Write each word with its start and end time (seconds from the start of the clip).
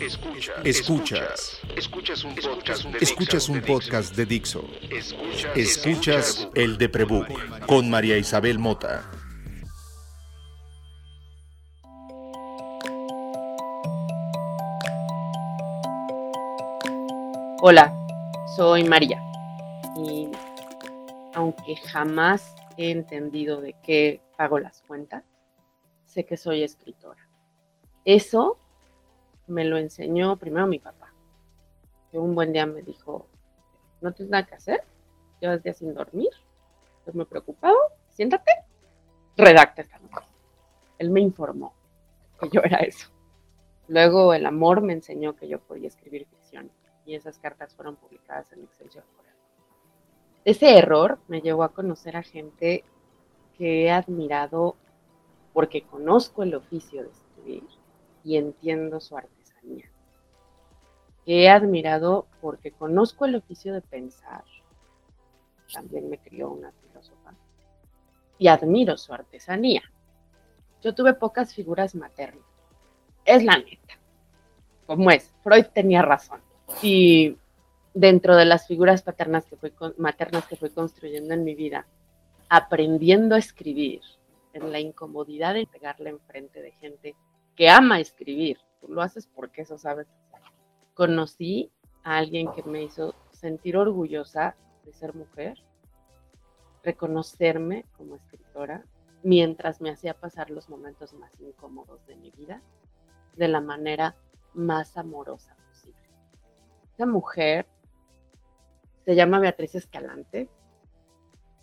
Escuchas. 0.00 0.64
Escuchas. 0.64 1.60
Escuchas 1.76 2.24
un 2.24 2.34
podcast 2.34 2.84
de, 2.84 2.98
Escuchas 3.00 3.48
un 3.50 3.60
podcast 3.60 4.16
de 4.16 4.24
Dixo. 4.24 4.64
Escuchas 5.54 6.48
el 6.54 6.78
de 6.78 6.88
Prebook 6.88 7.28
con 7.66 7.90
María 7.90 8.16
Isabel 8.16 8.58
Mota. 8.58 9.04
Hola, 17.60 17.94
soy 18.56 18.84
María. 18.84 19.22
Y 20.02 20.30
aunque 21.34 21.76
jamás 21.76 22.54
he 22.78 22.90
entendido 22.90 23.60
de 23.60 23.76
qué 23.82 24.22
pago 24.38 24.58
las 24.58 24.80
cuentas, 24.80 25.24
sé 26.06 26.24
que 26.24 26.38
soy 26.38 26.62
escritora. 26.62 27.28
Eso 28.06 28.58
me 29.50 29.64
lo 29.64 29.76
enseñó 29.76 30.36
primero 30.36 30.66
mi 30.66 30.78
papá, 30.78 31.12
que 32.10 32.18
un 32.18 32.34
buen 32.34 32.52
día 32.52 32.66
me 32.66 32.82
dijo, 32.82 33.26
no 34.00 34.12
tienes 34.12 34.30
nada 34.30 34.46
que 34.46 34.54
hacer, 34.54 34.82
llevas 35.40 35.62
días 35.62 35.78
sin 35.78 35.92
dormir, 35.92 36.30
pues 37.04 37.16
me 37.16 37.26
preocupado, 37.26 37.76
siéntate, 38.10 38.50
redacta 39.36 39.82
esta 39.82 39.98
nota. 39.98 40.24
Él 40.98 41.10
me 41.10 41.20
informó 41.20 41.74
que 42.38 42.48
yo 42.48 42.60
era 42.62 42.78
eso. 42.78 43.08
Luego 43.88 44.32
el 44.34 44.46
amor 44.46 44.82
me 44.82 44.92
enseñó 44.92 45.34
que 45.34 45.48
yo 45.48 45.58
podía 45.58 45.88
escribir 45.88 46.26
ficción 46.26 46.70
y 47.04 47.16
esas 47.16 47.38
cartas 47.38 47.74
fueron 47.74 47.96
publicadas 47.96 48.52
en 48.52 48.62
Excelsior 48.62 49.04
Ese 50.44 50.78
error 50.78 51.18
me 51.26 51.40
llevó 51.40 51.64
a 51.64 51.72
conocer 51.72 52.16
a 52.16 52.22
gente 52.22 52.84
que 53.58 53.86
he 53.86 53.90
admirado 53.90 54.76
porque 55.52 55.82
conozco 55.82 56.44
el 56.44 56.54
oficio 56.54 57.02
de 57.02 57.10
escribir 57.10 57.64
y 58.22 58.36
entiendo 58.36 59.00
su 59.00 59.16
arte 59.16 59.39
que 61.24 61.44
he 61.44 61.48
admirado 61.48 62.26
porque 62.40 62.72
conozco 62.72 63.24
el 63.24 63.36
oficio 63.36 63.72
de 63.72 63.80
pensar. 63.80 64.44
También 65.72 66.08
me 66.08 66.18
crió 66.18 66.50
una 66.50 66.72
filósofa. 66.72 67.34
Y 68.38 68.48
admiro 68.48 68.96
su 68.96 69.12
artesanía. 69.12 69.82
Yo 70.82 70.94
tuve 70.94 71.14
pocas 71.14 71.54
figuras 71.54 71.94
maternas. 71.94 72.44
Es 73.24 73.44
la 73.44 73.58
neta. 73.58 73.98
Como 74.86 75.10
es, 75.10 75.32
Freud 75.42 75.66
tenía 75.74 76.02
razón. 76.02 76.40
Y 76.82 77.36
dentro 77.94 78.36
de 78.36 78.46
las 78.46 78.66
figuras 78.66 79.02
paternas 79.02 79.44
que 79.44 79.56
fui, 79.56 79.72
maternas 79.98 80.46
que 80.46 80.56
fui 80.56 80.70
construyendo 80.70 81.34
en 81.34 81.44
mi 81.44 81.54
vida, 81.54 81.86
aprendiendo 82.48 83.34
a 83.34 83.38
escribir, 83.38 84.00
en 84.52 84.72
la 84.72 84.80
incomodidad 84.80 85.54
de 85.54 85.66
pegarle 85.66 86.10
enfrente 86.10 86.60
de 86.60 86.72
gente 86.72 87.14
que 87.56 87.68
ama 87.68 88.00
escribir, 88.00 88.58
tú 88.80 88.88
lo 88.88 89.02
haces 89.02 89.28
porque 89.34 89.62
eso 89.62 89.78
sabes 89.78 90.08
Conocí 91.00 91.72
a 92.04 92.18
alguien 92.18 92.52
que 92.52 92.62
me 92.62 92.82
hizo 92.82 93.14
sentir 93.30 93.78
orgullosa 93.78 94.54
de 94.84 94.92
ser 94.92 95.14
mujer, 95.14 95.56
reconocerme 96.82 97.86
como 97.96 98.16
escritora, 98.16 98.84
mientras 99.22 99.80
me 99.80 99.88
hacía 99.88 100.12
pasar 100.12 100.50
los 100.50 100.68
momentos 100.68 101.14
más 101.14 101.32
incómodos 101.40 102.06
de 102.06 102.16
mi 102.16 102.30
vida 102.32 102.60
de 103.34 103.48
la 103.48 103.62
manera 103.62 104.14
más 104.52 104.98
amorosa 104.98 105.56
posible. 105.70 106.06
Esa 106.92 107.06
mujer 107.06 107.66
se 109.06 109.14
llama 109.14 109.38
Beatriz 109.38 109.76
Escalante. 109.76 110.50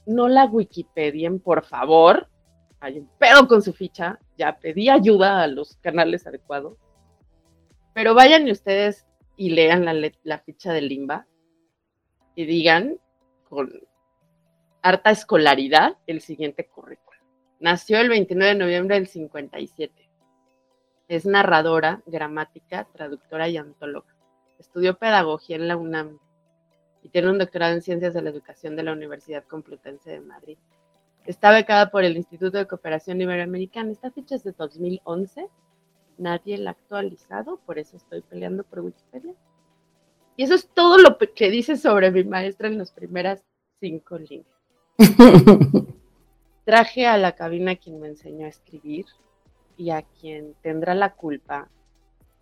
No 0.08 0.30
la 0.30 0.46
Wikipedien, 0.46 1.40
por 1.40 1.64
favor. 1.64 2.28
Hay 2.80 2.98
un 2.98 3.08
pedo 3.20 3.48
con 3.48 3.62
su 3.62 3.72
ficha. 3.72 4.18
Ya 4.36 4.58
pedí 4.58 4.90
ayuda 4.90 5.44
a 5.44 5.48
los 5.48 5.76
canales 5.76 6.26
adecuados. 6.26 6.80
Pero 7.94 8.16
vayan 8.16 8.50
ustedes 8.50 9.06
y 9.38 9.52
lean 9.52 9.86
la, 10.24 10.40
ficha 10.40 10.74
de 10.74 10.82
Limba 10.82 11.28
y 12.36 12.46
digan 12.46 13.00
con 13.48 13.72
harta 14.82 15.12
escolaridad 15.12 15.98
el 16.08 16.22
siguiente 16.22 16.68
currículum. 16.68 17.22
Nació 17.60 18.00
el 18.00 18.10
29 18.10 18.54
de 18.54 18.60
noviembre 18.60 18.96
del 18.96 19.08
57. 19.08 20.10
Es 21.08 21.26
narradora, 21.26 22.02
gramática, 22.08 22.88
traductora 22.94 23.48
y 23.48 23.58
antóloga. 23.58 24.14
Estudió 24.60 24.98
pedagogía 24.98 25.56
en 25.56 25.68
la 25.68 25.78
UNAM 25.78 26.20
y 27.04 27.10
tiene 27.10 27.30
un 27.30 27.38
doctorado 27.38 27.74
en 27.74 27.82
Ciencias 27.82 28.14
de 28.14 28.22
la 28.22 28.32
Educación 28.32 28.76
de 28.76 28.84
la 28.84 28.92
Universidad 28.92 29.46
Complutense 29.46 30.10
de 30.10 30.20
Madrid. 30.20 30.58
Está 31.26 31.52
becada 31.52 31.92
por 31.92 32.04
el 32.04 32.18
Instituto 32.18 32.58
de 32.58 32.68
Cooperación 32.68 33.22
Iberoamericana. 33.22 33.92
Esta 33.92 34.12
ficha 34.12 34.36
es 34.36 34.44
de 34.44 34.54
2011 34.54 35.48
nadie 36.18 36.58
la 36.58 36.72
ha 36.72 36.74
actualizado, 36.74 37.58
por 37.66 37.80
eso 37.80 37.98
estoy 37.98 38.22
peleando 38.22 38.64
por 38.64 38.80
Wikipedia. 38.80 39.34
Y 40.36 40.44
eso 40.44 40.54
es 40.54 40.68
todo 40.70 40.98
lo 40.98 41.18
que 41.18 41.50
dice 41.50 41.78
sobre 41.78 42.12
mi 42.12 42.24
maestra 42.24 42.68
en 42.68 42.78
las 42.78 42.92
primeras 42.92 43.44
cinco 43.80 44.18
líneas. 44.18 44.48
Traje 46.66 47.08
a 47.08 47.18
la 47.18 47.34
cabina 47.36 47.72
a 47.72 47.76
quien 47.76 48.00
me 48.00 48.08
enseñó 48.08 48.46
a 48.46 48.50
escribir 48.50 49.06
y 49.78 49.92
a 49.92 50.02
quien 50.02 50.54
tendrá 50.62 50.96
la 50.96 51.14
culpa 51.14 51.70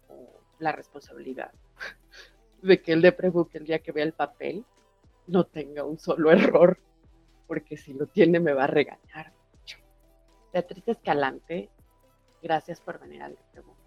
o 0.09 0.41
la 0.59 0.71
responsabilidad 0.71 1.51
de 2.61 2.81
que 2.81 2.93
el 2.93 3.01
de 3.01 3.11
Prebook 3.11 3.53
el 3.55 3.65
día 3.65 3.79
que 3.79 3.91
vea 3.91 4.03
el 4.03 4.13
papel 4.13 4.65
no 5.27 5.43
tenga 5.43 5.83
un 5.83 5.99
solo 5.99 6.31
error, 6.31 6.79
porque 7.47 7.77
si 7.77 7.93
lo 7.93 8.07
tiene 8.07 8.39
me 8.39 8.53
va 8.53 8.65
a 8.65 8.67
regañar. 8.67 9.33
Beatriz 10.53 10.87
Escalante 10.87 11.69
Gracias 12.45 12.79
por 12.79 12.99
venir 12.99 13.23
al 13.23 13.35
pregunta. 13.51 13.81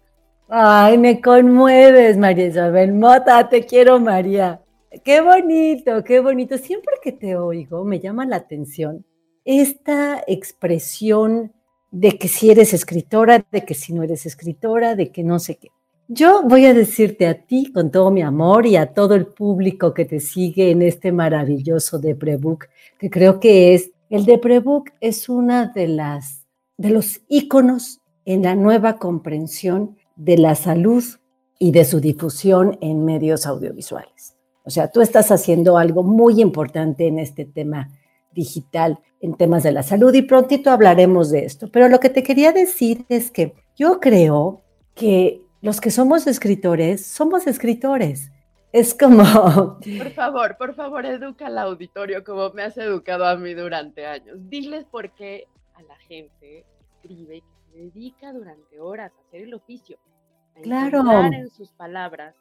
Ay, 0.49 0.97
me 0.97 1.21
conmueves, 1.21 2.17
María 2.17 2.47
Isabel 2.47 2.91
Mota, 2.91 3.47
te 3.47 3.65
quiero, 3.65 4.01
María. 4.01 4.61
Qué 5.05 5.21
bonito, 5.21 6.03
qué 6.03 6.19
bonito. 6.19 6.57
Siempre 6.57 6.95
que 7.01 7.13
te 7.13 7.37
oigo 7.37 7.85
me 7.85 8.01
llama 8.01 8.25
la 8.25 8.35
atención 8.35 9.05
esta 9.45 10.21
expresión 10.27 11.53
de 11.91 12.17
que 12.17 12.27
si 12.27 12.51
eres 12.51 12.73
escritora, 12.73 13.45
de 13.49 13.63
que 13.63 13.73
si 13.73 13.93
no 13.93 14.03
eres 14.03 14.25
escritora, 14.25 14.97
de 14.97 15.09
que 15.09 15.23
no 15.23 15.39
sé 15.39 15.55
qué. 15.55 15.69
Yo 16.09 16.43
voy 16.43 16.65
a 16.65 16.73
decirte 16.73 17.27
a 17.27 17.41
ti 17.41 17.71
con 17.71 17.91
todo 17.91 18.11
mi 18.11 18.23
amor 18.23 18.65
y 18.65 18.75
a 18.75 18.87
todo 18.93 19.15
el 19.15 19.25
público 19.27 19.93
que 19.93 20.03
te 20.03 20.19
sigue 20.19 20.71
en 20.71 20.81
este 20.81 21.13
maravilloso 21.13 21.97
de 21.97 22.13
Prebook, 22.13 22.65
que 22.99 23.09
creo 23.09 23.39
que 23.39 23.73
es 23.73 23.91
el 24.09 24.25
de 24.25 24.37
Prebook 24.37 24.89
es 24.99 25.29
una 25.29 25.67
de 25.67 25.87
las 25.87 26.45
de 26.75 26.89
los 26.89 27.21
íconos 27.29 27.98
en 28.29 28.43
la 28.43 28.53
nueva 28.53 28.97
comprensión 28.97 29.97
de 30.15 30.37
la 30.37 30.53
salud 30.53 31.03
y 31.57 31.71
de 31.71 31.83
su 31.83 31.99
difusión 31.99 32.77
en 32.79 33.03
medios 33.03 33.47
audiovisuales. 33.47 34.37
O 34.63 34.69
sea, 34.69 34.91
tú 34.91 35.01
estás 35.01 35.31
haciendo 35.31 35.79
algo 35.79 36.03
muy 36.03 36.39
importante 36.39 37.07
en 37.07 37.17
este 37.17 37.45
tema 37.45 37.89
digital, 38.31 38.99
en 39.19 39.33
temas 39.33 39.63
de 39.63 39.71
la 39.71 39.81
salud 39.81 40.13
y 40.13 40.21
prontito 40.21 40.69
hablaremos 40.69 41.31
de 41.31 41.39
esto. 41.45 41.71
Pero 41.71 41.89
lo 41.89 41.99
que 41.99 42.11
te 42.11 42.21
quería 42.21 42.51
decir 42.51 43.03
es 43.09 43.31
que 43.31 43.55
yo 43.75 43.99
creo 43.99 44.61
que 44.93 45.41
los 45.61 45.81
que 45.81 45.89
somos 45.89 46.27
escritores, 46.27 47.03
somos 47.03 47.47
escritores. 47.47 48.31
Es 48.71 48.93
como... 48.93 49.23
Por 49.97 50.11
favor, 50.11 50.55
por 50.55 50.75
favor, 50.75 51.03
educa 51.07 51.47
al 51.47 51.57
auditorio 51.57 52.23
como 52.23 52.51
me 52.51 52.61
has 52.61 52.77
educado 52.77 53.25
a 53.25 53.35
mí 53.35 53.55
durante 53.55 54.05
años. 54.05 54.37
Diles 54.47 54.85
por 54.85 55.09
qué 55.15 55.47
a 55.73 55.81
la 55.81 55.95
gente 56.07 56.63
escribe 57.01 57.41
dedica 57.73 58.33
durante 58.33 58.79
horas 58.79 59.11
a 59.17 59.27
hacer 59.27 59.41
el 59.41 59.53
oficio, 59.53 59.97
a 60.55 60.61
claro. 60.61 61.03
en 61.31 61.49
sus 61.49 61.71
palabras, 61.71 62.35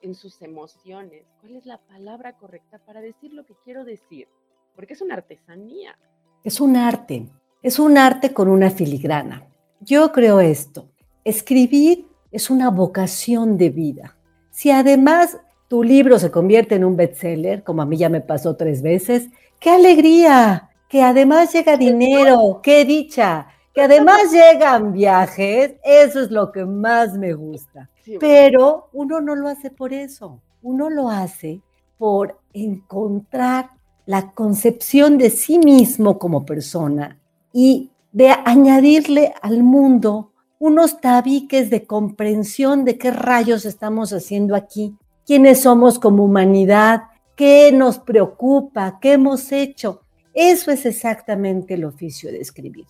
en 0.00 0.14
sus 0.14 0.40
emociones, 0.42 1.24
cuál 1.40 1.56
es 1.56 1.66
la 1.66 1.78
palabra 1.78 2.34
correcta 2.34 2.78
para 2.78 3.00
decir 3.00 3.32
lo 3.32 3.44
que 3.44 3.54
quiero 3.64 3.84
decir, 3.84 4.28
porque 4.74 4.94
es 4.94 5.00
una 5.00 5.14
artesanía. 5.14 5.96
Es 6.42 6.60
un 6.60 6.76
arte, 6.76 7.28
es 7.62 7.78
un 7.78 7.96
arte 7.96 8.34
con 8.34 8.48
una 8.48 8.70
filigrana. 8.70 9.46
Yo 9.80 10.12
creo 10.12 10.40
esto, 10.40 10.90
escribir 11.24 12.06
es 12.30 12.50
una 12.50 12.68
vocación 12.70 13.56
de 13.56 13.70
vida. 13.70 14.16
Si 14.50 14.70
además 14.70 15.38
tu 15.68 15.82
libro 15.82 16.18
se 16.18 16.30
convierte 16.30 16.74
en 16.74 16.84
un 16.84 16.96
bestseller, 16.96 17.62
como 17.62 17.82
a 17.82 17.86
mí 17.86 17.96
ya 17.96 18.08
me 18.08 18.20
pasó 18.20 18.56
tres 18.56 18.82
veces, 18.82 19.28
qué 19.58 19.70
alegría, 19.70 20.70
que 20.88 21.02
además 21.02 21.52
llega 21.52 21.76
dinero, 21.76 22.60
qué 22.62 22.84
dicha, 22.84 23.48
que 23.74 23.82
además 23.82 24.30
llegan 24.30 24.92
viajes, 24.92 25.74
eso 25.82 26.20
es 26.20 26.30
lo 26.30 26.52
que 26.52 26.64
más 26.64 27.18
me 27.18 27.34
gusta. 27.34 27.90
Pero 28.20 28.88
uno 28.92 29.20
no 29.20 29.34
lo 29.34 29.48
hace 29.48 29.70
por 29.70 29.92
eso, 29.92 30.40
uno 30.62 30.88
lo 30.90 31.10
hace 31.10 31.60
por 31.98 32.38
encontrar 32.52 33.70
la 34.06 34.32
concepción 34.32 35.18
de 35.18 35.30
sí 35.30 35.58
mismo 35.58 36.18
como 36.18 36.46
persona 36.46 37.18
y 37.52 37.90
de 38.12 38.30
añadirle 38.30 39.34
al 39.42 39.64
mundo 39.64 40.32
unos 40.60 41.00
tabiques 41.00 41.68
de 41.68 41.84
comprensión 41.84 42.84
de 42.84 42.96
qué 42.96 43.10
rayos 43.10 43.64
estamos 43.64 44.12
haciendo 44.12 44.54
aquí, 44.54 44.96
quiénes 45.26 45.62
somos 45.62 45.98
como 45.98 46.24
humanidad, 46.24 47.02
qué 47.34 47.72
nos 47.72 47.98
preocupa, 47.98 48.98
qué 49.00 49.14
hemos 49.14 49.50
hecho. 49.50 50.02
Eso 50.32 50.70
es 50.70 50.86
exactamente 50.86 51.74
el 51.74 51.84
oficio 51.84 52.30
de 52.30 52.40
escribir. 52.40 52.86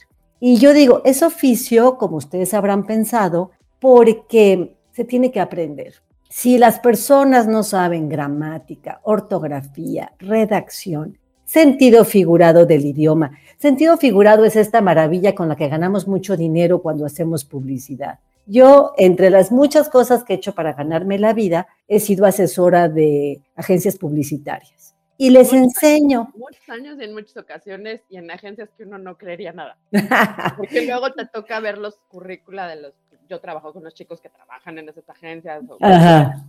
Y 0.46 0.58
yo 0.58 0.74
digo, 0.74 1.00
es 1.06 1.22
oficio, 1.22 1.96
como 1.96 2.18
ustedes 2.18 2.52
habrán 2.52 2.84
pensado, 2.84 3.52
porque 3.80 4.76
se 4.92 5.02
tiene 5.02 5.32
que 5.32 5.40
aprender. 5.40 5.94
Si 6.28 6.58
las 6.58 6.80
personas 6.80 7.46
no 7.46 7.62
saben 7.62 8.10
gramática, 8.10 9.00
ortografía, 9.04 10.12
redacción, 10.18 11.16
sentido 11.46 12.04
figurado 12.04 12.66
del 12.66 12.84
idioma, 12.84 13.30
sentido 13.56 13.96
figurado 13.96 14.44
es 14.44 14.54
esta 14.56 14.82
maravilla 14.82 15.34
con 15.34 15.48
la 15.48 15.56
que 15.56 15.68
ganamos 15.68 16.06
mucho 16.06 16.36
dinero 16.36 16.82
cuando 16.82 17.06
hacemos 17.06 17.46
publicidad. 17.46 18.18
Yo, 18.44 18.92
entre 18.98 19.30
las 19.30 19.50
muchas 19.50 19.88
cosas 19.88 20.24
que 20.24 20.34
he 20.34 20.36
hecho 20.36 20.54
para 20.54 20.74
ganarme 20.74 21.18
la 21.18 21.32
vida, 21.32 21.68
he 21.88 22.00
sido 22.00 22.26
asesora 22.26 22.90
de 22.90 23.40
agencias 23.56 23.96
publicitarias. 23.96 24.94
Y 25.16 25.30
les 25.30 25.52
enseño. 25.52 26.32
muchos 26.34 26.68
años 26.68 26.98
en 27.00 27.12
muchas 27.12 27.36
ocasiones 27.36 28.02
y 28.08 28.16
en 28.16 28.30
agencias 28.30 28.70
que 28.76 28.84
uno 28.84 28.98
no 28.98 29.16
creería 29.16 29.52
nada. 29.52 29.78
Porque 30.56 30.86
luego 30.86 31.12
te 31.12 31.26
toca 31.26 31.60
ver 31.60 31.78
los 31.78 31.98
currícula 32.08 32.66
de 32.66 32.76
los. 32.76 32.94
Yo 33.28 33.40
trabajo 33.40 33.72
con 33.72 33.84
los 33.84 33.94
chicos 33.94 34.20
que 34.20 34.28
trabajan 34.28 34.78
en 34.78 34.88
esas 34.88 35.08
agencias. 35.08 35.62
Ajá. 35.80 36.44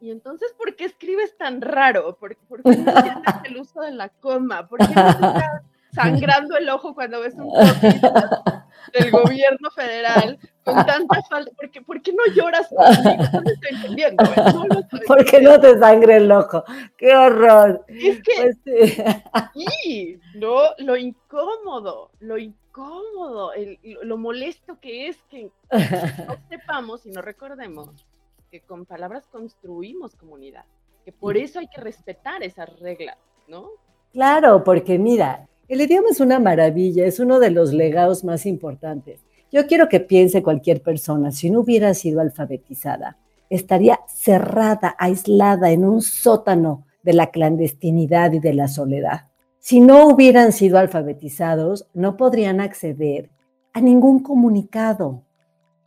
y 0.00 0.10
entonces, 0.10 0.54
¿por 0.56 0.74
qué 0.76 0.84
escribes 0.84 1.36
tan 1.36 1.60
raro? 1.60 2.16
¿Por, 2.16 2.36
qué 2.36 2.46
no 2.64 2.72
entiendes 2.72 3.34
el 3.44 3.56
uso 3.58 3.80
de 3.80 3.90
la 3.90 4.08
coma? 4.08 4.68
¿Por 4.68 4.78
qué 4.78 4.94
no 4.94 5.08
estás 5.10 5.62
sangrando 5.92 6.56
el 6.56 6.68
ojo 6.70 6.94
cuando 6.94 7.20
ves 7.20 7.34
un 7.34 7.50
del 8.92 9.10
gobierno 9.10 9.70
federal 9.70 10.38
con 10.64 10.74
tanta 10.86 11.22
falta, 11.22 11.50
porque 11.56 11.82
¿por 11.82 12.00
qué 12.02 12.12
no 12.12 12.22
lloras 12.34 12.70
No 12.72 13.40
lo 13.40 13.50
estoy 13.50 13.70
entendiendo, 13.70 14.24
¿Por 15.06 15.24
qué 15.24 15.40
no 15.40 15.60
te 15.60 15.78
sangre 15.78 16.16
el 16.16 16.30
ojo? 16.30 16.64
¡Qué 16.96 17.14
horror! 17.14 17.84
Es 17.88 18.22
que, 18.22 18.32
pues 18.40 18.56
sí. 18.64 20.20
¿no? 20.34 20.60
Lo 20.78 20.96
incómodo, 20.96 22.10
lo 22.20 22.38
incómodo, 22.38 23.52
lo 24.02 24.16
molesto 24.16 24.78
que 24.80 25.08
es 25.08 25.22
que 25.30 25.50
no 26.26 26.36
sepamos 26.48 27.06
y 27.06 27.10
no 27.10 27.22
recordemos 27.22 28.06
que 28.50 28.60
con 28.60 28.84
palabras 28.84 29.26
construimos 29.28 30.14
comunidad, 30.14 30.64
que 31.04 31.12
por 31.12 31.36
eso 31.36 31.58
hay 31.58 31.68
que 31.68 31.80
respetar 31.80 32.42
esas 32.42 32.78
reglas, 32.80 33.16
¿no? 33.48 33.70
Claro, 34.12 34.62
porque 34.62 34.98
mira, 34.98 35.48
el 35.68 35.80
idioma 35.80 36.10
es 36.10 36.20
una 36.20 36.38
maravilla, 36.38 37.06
es 37.06 37.18
uno 37.18 37.40
de 37.40 37.50
los 37.50 37.72
legados 37.72 38.24
más 38.24 38.44
importantes. 38.44 39.20
Yo 39.52 39.66
quiero 39.66 39.90
que 39.90 40.00
piense 40.00 40.42
cualquier 40.42 40.82
persona, 40.82 41.30
si 41.30 41.50
no 41.50 41.60
hubiera 41.60 41.92
sido 41.92 42.22
alfabetizada, 42.22 43.18
estaría 43.50 44.00
cerrada, 44.08 44.96
aislada 44.98 45.72
en 45.72 45.84
un 45.84 46.00
sótano 46.00 46.86
de 47.02 47.12
la 47.12 47.30
clandestinidad 47.30 48.32
y 48.32 48.38
de 48.38 48.54
la 48.54 48.66
soledad. 48.66 49.28
Si 49.58 49.80
no 49.80 50.08
hubieran 50.08 50.52
sido 50.52 50.78
alfabetizados, 50.78 51.86
no 51.92 52.16
podrían 52.16 52.60
acceder 52.60 53.28
a 53.74 53.82
ningún 53.82 54.20
comunicado. 54.20 55.22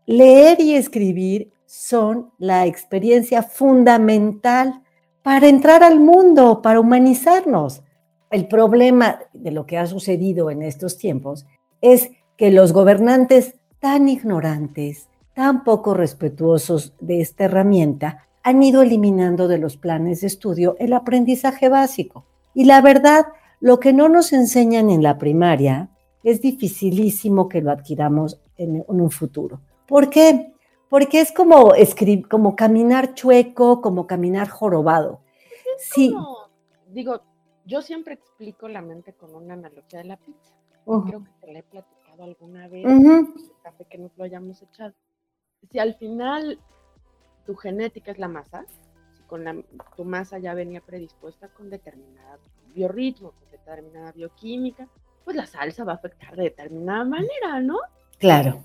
Leer 0.06 0.62
y 0.62 0.76
escribir 0.76 1.52
son 1.66 2.30
la 2.38 2.68
experiencia 2.68 3.42
fundamental 3.42 4.84
para 5.24 5.48
entrar 5.48 5.84
al 5.84 6.00
mundo, 6.00 6.62
para 6.62 6.80
humanizarnos. 6.80 7.82
El 8.30 8.48
problema 8.48 9.22
de 9.34 9.50
lo 9.50 9.66
que 9.66 9.80
ha 9.80 9.88
sucedido 9.88 10.52
en 10.52 10.62
estos 10.62 10.98
tiempos 10.98 11.48
es 11.82 12.12
que 12.38 12.52
los 12.52 12.74
gobernantes 12.74 13.56
tan 13.80 14.10
ignorantes, 14.10 15.10
tan 15.34 15.64
poco 15.64 15.94
respetuosos 15.94 16.94
de 17.00 17.22
esta 17.22 17.46
herramienta, 17.46 18.28
han 18.44 18.62
ido 18.62 18.82
eliminando 18.82 19.48
de 19.48 19.58
los 19.58 19.78
planes 19.78 20.22
de 20.22 20.28
estudio 20.28 20.76
el 20.80 20.94
aprendizaje 20.94 21.70
básico. 21.70 22.26
Y 22.54 22.66
la 22.66 22.82
verdad, 22.82 23.26
lo 23.60 23.80
que 23.80 23.94
no 23.94 24.10
nos 24.10 24.34
enseñan 24.34 24.90
en 24.90 25.02
la 25.02 25.18
primaria 25.18 25.90
es 26.24 26.42
dificilísimo 26.42 27.50
que 27.50 27.62
lo 27.62 27.72
adquiramos 27.72 28.40
en, 28.58 28.84
un 28.88 29.12
futuro. 29.12 29.62
¿Por 29.88 30.10
qué? 30.10 30.54
Porque 30.90 31.22
es 31.22 31.32
como, 31.32 31.74
como 32.30 32.56
caminar 32.56 33.14
chueco, 33.14 33.82
como 33.82 34.08
caminar 34.08 34.50
jorobado. 34.50 35.22
sí. 35.78 36.16
digo, 36.90 37.22
yo 37.66 37.82
siempre 37.82 38.14
explico 38.14 38.68
la 38.68 38.82
mente 38.82 39.14
con 39.14 39.34
una 39.34 39.56
analogía 39.56 40.00
de 40.00 40.06
la 40.06 40.18
pizza. 40.18 40.54
Creo 40.86 41.24
que 41.24 41.32
te 41.42 41.52
la 41.52 41.60
he 41.60 41.64
platicado 41.64 41.95
alguna 42.24 42.68
vez, 42.68 42.86
café 43.64 43.86
que 43.86 43.98
nos 43.98 44.16
lo 44.18 44.24
hayamos 44.24 44.62
echado. 44.62 44.94
Si 45.72 45.80
al 45.80 45.96
final 45.96 46.60
tu 47.46 47.56
genética 47.56 48.12
es 48.12 48.20
la 48.20 48.28
masa, 48.28 48.66
si 49.16 49.24
con 49.24 49.44
la, 49.44 49.56
tu 49.96 50.04
masa 50.04 50.40
ya 50.40 50.54
venía 50.54 50.82
predispuesta 50.82 51.48
con 51.50 51.70
determinado 51.70 52.42
biorritmo, 52.74 53.32
con 53.32 53.50
determinada 53.50 54.12
bioquímica, 54.12 54.88
pues 55.24 55.36
la 55.36 55.46
salsa 55.46 55.84
va 55.84 55.94
a 55.94 55.96
afectar 55.96 56.36
de 56.36 56.44
determinada 56.44 57.04
manera, 57.04 57.62
¿no? 57.62 57.80
Claro. 58.20 58.62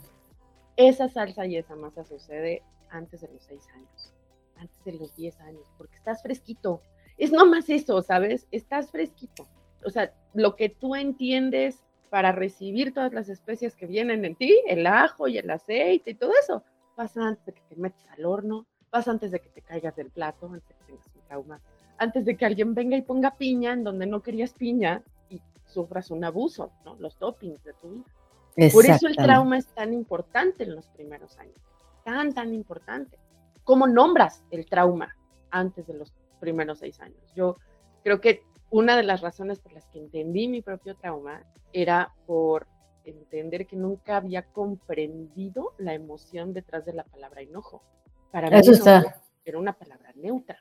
Esa 0.76 1.08
salsa 1.08 1.46
y 1.46 1.56
esa 1.56 1.76
masa 1.76 2.04
sucede 2.04 2.62
antes 2.90 3.20
de 3.20 3.28
los 3.28 3.42
seis 3.42 3.66
años, 3.74 4.12
antes 4.56 4.84
de 4.84 4.92
los 4.92 5.14
diez 5.16 5.40
años, 5.40 5.66
porque 5.78 5.96
estás 5.96 6.22
fresquito, 6.22 6.82
es 7.16 7.32
nomás 7.32 7.68
eso, 7.68 8.02
¿sabes? 8.02 8.46
Estás 8.50 8.90
fresquito. 8.90 9.46
O 9.84 9.90
sea, 9.90 10.12
lo 10.34 10.56
que 10.56 10.68
tú 10.68 10.94
entiendes 10.94 11.84
para 12.10 12.32
recibir 12.32 12.92
todas 12.92 13.12
las 13.12 13.28
especies 13.28 13.74
que 13.76 13.86
vienen 13.86 14.24
en 14.24 14.34
ti, 14.34 14.60
el 14.66 14.86
ajo 14.86 15.28
y 15.28 15.38
el 15.38 15.48
aceite 15.50 16.10
y 16.10 16.14
todo 16.14 16.32
eso, 16.40 16.62
pasa 16.96 17.26
antes 17.26 17.46
de 17.46 17.52
que 17.52 17.62
te 17.68 17.76
metes 17.76 18.06
al 18.08 18.24
horno, 18.24 18.66
pasa 18.90 19.10
antes 19.10 19.30
de 19.30 19.40
que 19.40 19.48
te 19.48 19.62
caigas 19.62 19.96
del 19.96 20.10
plato, 20.10 20.46
antes 20.46 20.68
de 20.68 20.74
que 20.74 20.84
tengas 20.84 21.06
un 21.14 21.22
trauma, 21.22 21.60
antes 21.98 22.24
de 22.24 22.36
que 22.36 22.44
alguien 22.44 22.74
venga 22.74 22.96
y 22.96 23.02
ponga 23.02 23.36
piña 23.36 23.72
en 23.72 23.84
donde 23.84 24.06
no 24.06 24.20
querías 24.20 24.52
piña 24.52 25.02
y 25.28 25.40
sufras 25.66 26.10
un 26.10 26.24
abuso, 26.24 26.72
¿no? 26.84 26.96
Los 26.96 27.16
toppings 27.16 27.62
de 27.62 27.72
tu 27.74 27.90
vida. 27.90 28.70
Por 28.72 28.84
eso 28.84 29.06
el 29.06 29.16
trauma 29.16 29.58
es 29.58 29.66
tan 29.68 29.94
importante 29.94 30.64
en 30.64 30.74
los 30.74 30.86
primeros 30.88 31.38
años, 31.38 31.56
tan, 32.04 32.34
tan 32.34 32.52
importante. 32.52 33.16
¿Cómo 33.62 33.86
nombras 33.86 34.42
el 34.50 34.66
trauma 34.66 35.16
antes 35.50 35.86
de 35.86 35.94
los 35.94 36.12
primeros 36.40 36.78
seis 36.78 37.00
años. 37.00 37.20
Yo 37.34 37.56
creo 38.02 38.20
que 38.20 38.42
una 38.70 38.96
de 38.96 39.02
las 39.02 39.20
razones 39.20 39.58
por 39.60 39.72
las 39.72 39.86
que 39.86 39.98
entendí 39.98 40.48
mi 40.48 40.62
propio 40.62 40.96
trauma 40.96 41.42
era 41.72 42.14
por 42.26 42.66
entender 43.04 43.66
que 43.66 43.76
nunca 43.76 44.16
había 44.16 44.42
comprendido 44.52 45.74
la 45.78 45.94
emoción 45.94 46.52
detrás 46.52 46.84
de 46.84 46.92
la 46.92 47.04
palabra 47.04 47.42
enojo. 47.42 47.82
Para 48.30 48.48
mí 48.50 48.56
Eso 48.56 48.72
está. 48.72 49.22
era 49.44 49.58
una 49.58 49.72
palabra 49.72 50.12
neutra. 50.14 50.58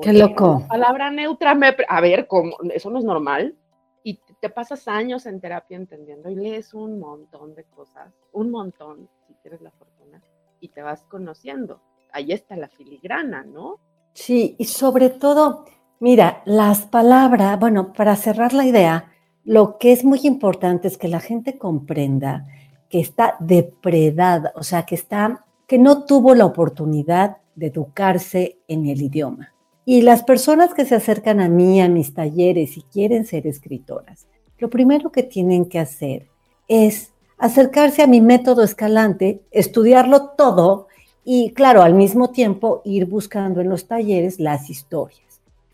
Qué 0.00 0.12
loco. 0.12 0.62
Palabra 0.68 1.10
neutra, 1.10 1.54
me, 1.54 1.74
a 1.88 2.00
ver, 2.00 2.26
¿cómo? 2.26 2.56
eso 2.74 2.90
no 2.90 2.98
es 2.98 3.04
normal. 3.04 3.56
Y 4.02 4.20
te 4.40 4.50
pasas 4.50 4.86
años 4.86 5.26
en 5.26 5.40
terapia 5.40 5.76
entendiendo 5.76 6.30
y 6.30 6.36
lees 6.36 6.74
un 6.74 7.00
montón 7.00 7.54
de 7.54 7.64
cosas, 7.64 8.14
un 8.32 8.50
montón, 8.50 9.08
si 9.26 9.34
tienes 9.42 9.60
la 9.62 9.72
fortuna, 9.72 10.22
y 10.60 10.68
te 10.68 10.82
vas 10.82 11.02
conociendo. 11.04 11.80
Ahí 12.12 12.30
está 12.30 12.56
la 12.56 12.68
filigrana, 12.68 13.42
¿no? 13.42 13.80
Sí, 14.12 14.54
y 14.58 14.64
sobre 14.66 15.10
todo, 15.10 15.64
mira, 16.00 16.42
las 16.44 16.82
palabras, 16.82 17.58
bueno, 17.58 17.92
para 17.92 18.16
cerrar 18.16 18.52
la 18.52 18.64
idea, 18.64 19.12
lo 19.44 19.78
que 19.78 19.92
es 19.92 20.04
muy 20.04 20.20
importante 20.24 20.88
es 20.88 20.98
que 20.98 21.08
la 21.08 21.20
gente 21.20 21.58
comprenda 21.58 22.46
que 22.88 23.00
está 23.00 23.36
depredada, 23.40 24.52
o 24.56 24.62
sea, 24.62 24.84
que 24.84 24.94
está, 24.94 25.44
que 25.66 25.78
no 25.78 26.04
tuvo 26.04 26.34
la 26.34 26.46
oportunidad 26.46 27.38
de 27.54 27.68
educarse 27.68 28.58
en 28.68 28.86
el 28.86 29.02
idioma. 29.02 29.52
Y 29.84 30.02
las 30.02 30.24
personas 30.24 30.74
que 30.74 30.84
se 30.84 30.96
acercan 30.96 31.40
a 31.40 31.48
mí, 31.48 31.80
a 31.80 31.88
mis 31.88 32.12
talleres 32.12 32.76
y 32.76 32.82
quieren 32.82 33.24
ser 33.24 33.46
escritoras, 33.46 34.26
lo 34.58 34.68
primero 34.68 35.10
que 35.12 35.22
tienen 35.22 35.66
que 35.66 35.78
hacer 35.78 36.28
es 36.66 37.12
acercarse 37.38 38.02
a 38.02 38.06
mi 38.06 38.20
método 38.20 38.62
escalante, 38.62 39.42
estudiarlo 39.50 40.30
todo 40.30 40.88
y 41.24 41.52
claro, 41.52 41.82
al 41.82 41.94
mismo 41.94 42.30
tiempo 42.30 42.82
ir 42.84 43.06
buscando 43.06 43.60
en 43.60 43.68
los 43.68 43.86
talleres 43.86 44.40
las 44.40 44.70
historias. 44.70 45.25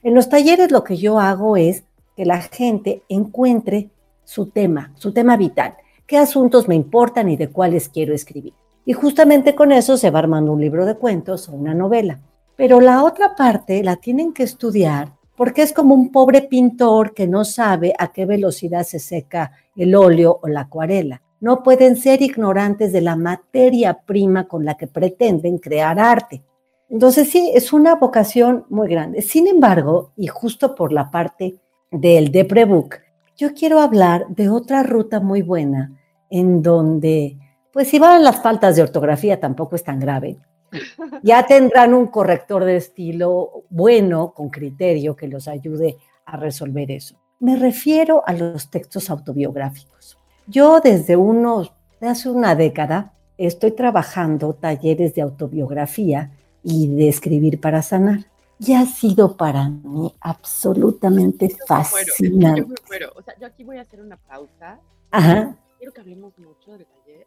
En 0.03 0.15
los 0.15 0.29
talleres 0.29 0.71
lo 0.71 0.85
que 0.85 0.97
yo 0.97 1.19
hago 1.19 1.57
es 1.57 1.85
que 2.17 2.25
la 2.25 2.41
gente 2.43 3.03
encuentre 3.09 3.91
su 4.25 4.47
tema, 4.47 4.93
su 4.97 5.13
tema 5.13 5.37
vital, 5.37 5.75
qué 6.07 6.19
asuntos 6.19 6.69
me 6.69 6.75
importan 6.75 7.29
y 7.29 7.37
de 7.37 7.49
cuáles 7.49 7.89
quiero 7.89 8.15
escribir. 8.15 8.55
Y 8.85 8.93
justamente 8.93 9.55
con 9.55 9.73
eso 9.73 9.97
se 9.97 10.11
va 10.11 10.19
armando 10.19 10.53
un 10.53 10.61
libro 10.61 10.87
de 10.87 10.97
cuentos 10.97 11.49
o 11.49 11.53
una 11.53 11.75
novela. 11.75 12.21
Pero 12.57 12.81
la 12.81 13.05
otra 13.05 13.35
parte 13.37 13.83
la 13.83 13.97
tienen 13.97 14.33
que 14.33 14.43
estudiar 14.43 15.13
porque 15.37 15.63
es 15.63 15.73
como 15.73 15.95
un 15.95 16.11
pobre 16.11 16.43
pintor 16.43 17.15
que 17.15 17.27
no 17.27 17.45
sabe 17.45 17.95
a 17.99 18.13
qué 18.13 18.27
velocidad 18.27 18.83
se 18.83 18.99
seca 18.99 19.53
el 19.77 19.95
óleo 19.95 20.39
o 20.43 20.49
la 20.49 20.63
acuarela 20.63 21.23
no 21.43 21.65
pueden 21.65 21.97
ser 21.97 22.23
ignorantes 22.23 22.93
de 22.93 23.01
la 23.01 23.17
materia 23.17 23.95
prima 23.95 24.47
con 24.47 24.65
la 24.65 24.77
que 24.77 24.87
pretenden 24.87 25.59
crear 25.59 25.99
arte. 25.99 26.41
Entonces 26.93 27.31
sí, 27.31 27.51
es 27.55 27.73
una 27.73 27.95
vocación 27.95 28.67
muy 28.69 28.87
grande. 28.87 29.23
Sin 29.23 29.49
embargo, 29.49 30.13
y 30.15 30.27
justo 30.27 30.75
por 30.75 30.93
la 30.93 31.11
parte 31.11 31.57
del 31.91 32.31
Deprebook, 32.31 32.97
yo 33.35 33.55
quiero 33.55 33.81
hablar 33.81 34.27
de 34.29 34.51
otra 34.51 34.83
ruta 34.83 35.19
muy 35.19 35.41
buena 35.41 35.99
en 36.29 36.61
donde, 36.61 37.39
pues 37.73 37.89
si 37.89 37.99
van 37.99 38.23
las 38.23 38.43
faltas 38.43 38.77
de 38.77 38.83
ortografía 38.83 39.41
tampoco 39.41 39.75
es 39.75 39.83
tan 39.83 39.99
grave. 39.99 40.37
Ya 41.23 41.47
tendrán 41.47 41.95
un 41.95 42.09
corrector 42.09 42.65
de 42.65 42.77
estilo 42.77 43.65
bueno, 43.71 44.33
con 44.35 44.51
criterio, 44.51 45.15
que 45.15 45.29
los 45.29 45.47
ayude 45.47 45.97
a 46.27 46.37
resolver 46.37 46.91
eso. 46.91 47.17
Me 47.41 47.57
refiero 47.57 48.23
a 48.27 48.33
los 48.33 48.71
textos 48.71 49.09
autobiográficos. 49.09 50.19
Yo 50.47 50.81
desde 50.81 51.17
unos, 51.17 51.73
hace 52.01 52.29
una 52.29 52.55
década, 52.55 53.15
estoy 53.39 53.71
trabajando 53.71 54.55
talleres 54.55 55.15
de 55.15 55.23
autobiografía 55.23 56.33
y 56.63 56.89
de 56.89 57.09
escribir 57.09 57.61
para 57.61 57.83
sanar. 57.83 58.27
Y 58.59 58.75
ha 58.75 58.87
sido 58.87 59.37
para 59.37 59.69
mí 59.69 60.13
absolutamente 60.21 61.49
fascinante. 61.67 62.61
Yo, 62.61 62.67
me 62.69 63.07
O 63.17 63.23
sea, 63.23 63.37
yo 63.39 63.47
aquí 63.47 63.65
voy 63.65 63.79
a 63.79 63.81
hacer 63.81 64.01
una 64.01 64.17
pausa. 64.17 64.79
Ajá. 65.11 65.57
Quiero 65.79 65.93
que 65.93 66.01
hablemos 66.01 66.39
mucho 66.39 66.73
del 66.79 66.87
taller, 66.87 67.27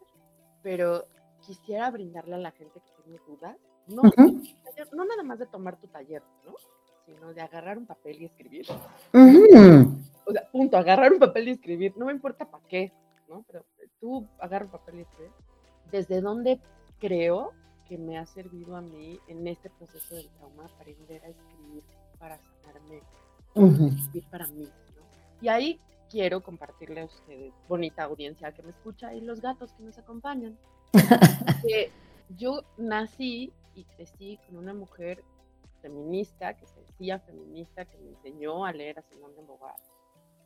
pero 0.62 1.06
quisiera 1.40 1.90
brindarle 1.90 2.36
a 2.36 2.38
la 2.38 2.50
gente 2.52 2.80
que 2.80 3.02
tiene 3.02 3.20
dudas, 3.26 3.56
no, 3.86 4.02
no 4.92 5.04
nada 5.04 5.22
más 5.22 5.38
de 5.38 5.46
tomar 5.46 5.78
tu 5.78 5.86
taller, 5.86 6.22
¿no? 6.44 6.54
Sino 7.04 7.32
de 7.32 7.40
agarrar 7.40 7.78
un 7.78 7.86
papel 7.86 8.22
y 8.22 8.24
escribir. 8.24 8.66
O 10.24 10.32
sea, 10.32 10.50
punto, 10.50 10.76
agarrar 10.76 11.12
un 11.12 11.20
papel 11.20 11.48
y 11.48 11.50
escribir. 11.52 11.92
No 11.96 12.06
me 12.06 12.12
importa 12.12 12.50
para 12.50 12.64
qué, 12.66 12.92
¿no? 13.28 13.44
Pero 13.46 13.64
tú 14.00 14.26
agarra 14.40 14.64
un 14.64 14.72
papel 14.72 14.96
y 14.96 15.00
escribir. 15.02 15.30
¿Desde 15.92 16.20
dónde 16.20 16.58
creo 16.98 17.52
que 17.88 17.98
me 17.98 18.18
ha 18.18 18.26
servido 18.26 18.76
a 18.76 18.80
mí 18.80 19.18
en 19.28 19.46
este 19.46 19.70
proceso 19.70 20.14
del 20.14 20.28
trauma 20.30 20.66
aprender 20.66 21.24
a 21.24 21.28
escribir 21.28 21.82
para 22.18 22.38
sanarme, 22.38 23.02
escribir 23.54 24.24
para 24.30 24.46
mí? 24.48 24.64
¿no? 24.64 25.02
Y 25.40 25.48
ahí 25.48 25.80
quiero 26.10 26.42
compartirle 26.42 27.00
a 27.02 27.04
ustedes, 27.04 27.52
bonita 27.68 28.04
audiencia 28.04 28.52
que 28.52 28.62
me 28.62 28.70
escucha 28.70 29.14
y 29.14 29.20
los 29.20 29.40
gatos 29.40 29.72
que 29.72 29.82
nos 29.82 29.98
acompañan, 29.98 30.56
que 31.62 31.90
yo 32.36 32.62
nací 32.76 33.52
y 33.74 33.84
crecí 33.84 34.38
con 34.46 34.56
una 34.56 34.74
mujer 34.74 35.22
feminista, 35.82 36.54
que 36.54 36.66
se 36.66 36.80
decía 36.80 37.18
feminista, 37.20 37.84
que 37.84 37.98
me 37.98 38.10
enseñó 38.10 38.64
a 38.64 38.72
leer 38.72 38.98
a 38.98 39.02
Simón 39.02 39.34
de 39.36 39.42
Beauvoir 39.42 39.74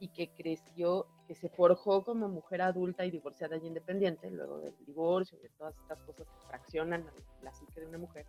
y 0.00 0.08
que 0.08 0.30
creció, 0.30 1.06
que 1.28 1.34
se 1.34 1.50
forjó 1.50 2.02
como 2.02 2.26
mujer 2.28 2.62
adulta 2.62 3.04
y 3.04 3.10
divorciada 3.10 3.58
y 3.58 3.66
independiente, 3.66 4.30
luego 4.30 4.58
del 4.58 4.74
divorcio 4.86 5.38
de 5.42 5.50
todas 5.50 5.76
estas 5.76 6.00
cosas 6.02 6.26
que 6.26 6.46
fraccionan 6.48 7.04
la 7.42 7.52
psique 7.52 7.80
de 7.80 7.86
una 7.86 7.98
mujer 7.98 8.26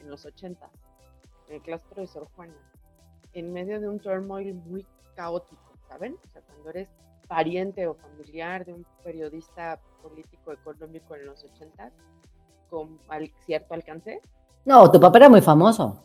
en 0.00 0.10
los 0.10 0.26
80, 0.26 0.68
en 1.48 1.54
el 1.54 1.62
claustro 1.62 2.00
de 2.02 2.08
Sor 2.08 2.28
Juana, 2.34 2.56
en 3.32 3.52
medio 3.52 3.80
de 3.80 3.88
un 3.88 4.00
turmoil 4.00 4.52
muy 4.54 4.84
caótico, 5.14 5.78
¿saben? 5.88 6.16
O 6.24 6.28
sea, 6.32 6.42
cuando 6.42 6.70
eres 6.70 6.88
pariente 7.28 7.86
o 7.86 7.94
familiar 7.94 8.64
de 8.64 8.74
un 8.74 8.86
periodista 9.04 9.80
político 10.02 10.52
económico 10.52 11.14
en 11.14 11.26
los 11.26 11.44
80 11.44 11.92
con 12.68 12.98
cierto 13.44 13.74
alcance. 13.74 14.20
No, 14.64 14.90
tu 14.90 15.00
papá 15.00 15.18
era 15.18 15.28
muy 15.28 15.40
famoso. 15.40 16.02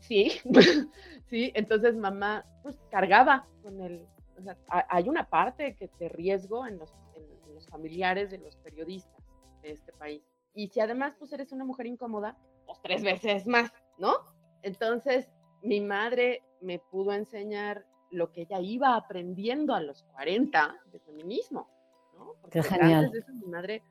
Sí, 0.00 0.32
sí, 1.30 1.52
entonces 1.54 1.96
mamá 1.96 2.44
pues 2.62 2.76
cargaba 2.90 3.46
con 3.62 3.80
el, 3.80 4.06
o 4.40 4.42
sea, 4.42 4.56
hay 4.88 5.08
una 5.08 5.28
parte 5.28 5.74
que 5.76 5.90
de 5.98 6.08
riesgo 6.08 6.66
en 6.66 6.78
los, 6.78 6.92
en 7.14 7.54
los 7.54 7.66
familiares 7.68 8.30
de 8.30 8.38
los 8.38 8.56
periodistas 8.56 9.24
de 9.62 9.72
este 9.72 9.92
país. 9.92 10.22
Y 10.54 10.68
si 10.68 10.80
además 10.80 11.14
pues 11.18 11.32
eres 11.32 11.52
una 11.52 11.64
mujer 11.64 11.86
incómoda, 11.86 12.36
pues 12.66 12.80
tres 12.82 13.02
veces 13.02 13.46
más, 13.46 13.72
¿no? 13.98 14.14
Entonces 14.62 15.30
mi 15.62 15.80
madre 15.80 16.42
me 16.60 16.78
pudo 16.78 17.12
enseñar 17.12 17.84
lo 18.10 18.32
que 18.32 18.42
ella 18.42 18.60
iba 18.60 18.96
aprendiendo 18.96 19.74
a 19.74 19.80
los 19.80 20.02
40 20.02 20.80
de 20.92 21.00
feminismo, 21.00 21.68
¿no? 22.14 22.34
Porque 22.40 22.60
Qué 22.60 22.68
genial. 22.68 23.04
Antes 23.04 23.12
de 23.12 23.18
eso 23.20 23.32
mi 23.32 23.46
madre, 23.46 23.82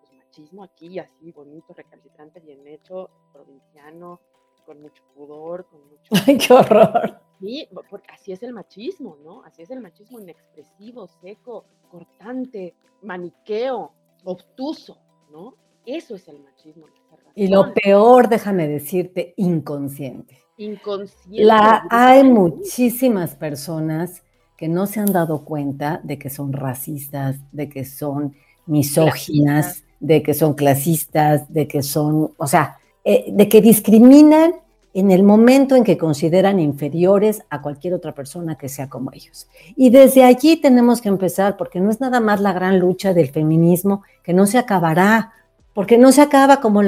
pues 0.00 0.12
machismo 0.14 0.64
aquí, 0.64 0.98
así, 0.98 1.32
bonito, 1.32 1.74
recalcitrante, 1.74 2.40
bien 2.40 2.66
hecho, 2.66 3.10
provinciano, 3.32 4.20
con 4.66 4.82
mucho 4.82 5.02
pudor, 5.14 5.66
con 5.66 5.80
mucho... 5.88 6.10
¡Ay, 6.26 6.36
qué 6.36 6.52
horror! 6.52 7.20
Sí, 7.40 7.68
porque 7.90 8.08
así 8.12 8.32
es 8.32 8.42
el 8.42 8.52
machismo, 8.52 9.16
¿no? 9.22 9.42
Así 9.44 9.62
es 9.62 9.70
el 9.70 9.80
machismo 9.80 10.18
inexpresivo, 10.20 11.06
seco, 11.06 11.66
cortante, 11.90 12.74
maniqueo, 13.02 13.92
obtuso, 14.24 14.98
¿no? 15.30 15.54
Eso 15.84 16.16
es 16.16 16.26
el 16.28 16.40
machismo. 16.40 16.86
Y 17.34 17.48
lo 17.48 17.72
peor, 17.74 18.28
déjame 18.28 18.66
decirte, 18.66 19.34
inconsciente. 19.36 20.42
Inconsciente. 20.56 21.44
La, 21.44 21.86
hay 21.90 22.24
muchísimas 22.24 23.34
personas 23.34 24.22
que 24.56 24.68
no 24.68 24.86
se 24.86 25.00
han 25.00 25.12
dado 25.12 25.44
cuenta 25.44 26.00
de 26.02 26.18
que 26.18 26.30
son 26.30 26.54
racistas, 26.54 27.36
de 27.52 27.68
que 27.68 27.84
son 27.84 28.34
misóginas, 28.64 29.84
de 30.00 30.22
que 30.22 30.32
son 30.32 30.54
clasistas, 30.54 31.52
de 31.52 31.68
que 31.68 31.82
son, 31.82 32.32
o 32.36 32.46
sea, 32.46 32.78
eh, 33.08 33.26
de 33.28 33.48
que 33.48 33.60
discriminan 33.60 34.56
en 34.92 35.12
el 35.12 35.22
momento 35.22 35.76
en 35.76 35.84
que 35.84 35.96
consideran 35.96 36.58
inferiores 36.58 37.40
a 37.50 37.62
cualquier 37.62 37.94
otra 37.94 38.16
persona 38.16 38.58
que 38.58 38.68
sea 38.68 38.88
como 38.88 39.12
ellos. 39.12 39.46
Y 39.76 39.90
desde 39.90 40.24
allí 40.24 40.56
tenemos 40.56 41.00
que 41.00 41.08
empezar, 41.08 41.56
porque 41.56 41.78
no 41.78 41.88
es 41.88 42.00
nada 42.00 42.18
más 42.18 42.40
la 42.40 42.52
gran 42.52 42.80
lucha 42.80 43.14
del 43.14 43.28
feminismo, 43.28 44.02
que 44.24 44.32
no 44.32 44.44
se 44.44 44.58
acabará, 44.58 45.34
porque 45.72 45.98
no 45.98 46.10
se 46.10 46.20
acaba 46.20 46.60
como 46.60 46.82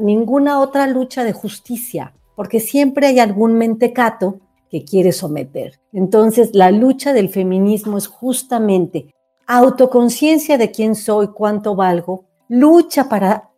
ninguna 0.00 0.58
otra 0.58 0.88
lucha 0.88 1.22
de 1.22 1.32
justicia, 1.32 2.12
porque 2.34 2.58
siempre 2.58 3.06
hay 3.06 3.20
algún 3.20 3.54
mentecato 3.54 4.40
que 4.68 4.84
quiere 4.84 5.12
someter. 5.12 5.78
Entonces, 5.92 6.50
la 6.54 6.72
lucha 6.72 7.12
del 7.12 7.28
feminismo 7.28 7.98
es 7.98 8.08
justamente 8.08 9.14
autoconciencia 9.46 10.58
de 10.58 10.72
quién 10.72 10.96
soy, 10.96 11.28
cuánto 11.28 11.76
valgo, 11.76 12.24
lucha 12.48 13.08
para 13.08 13.51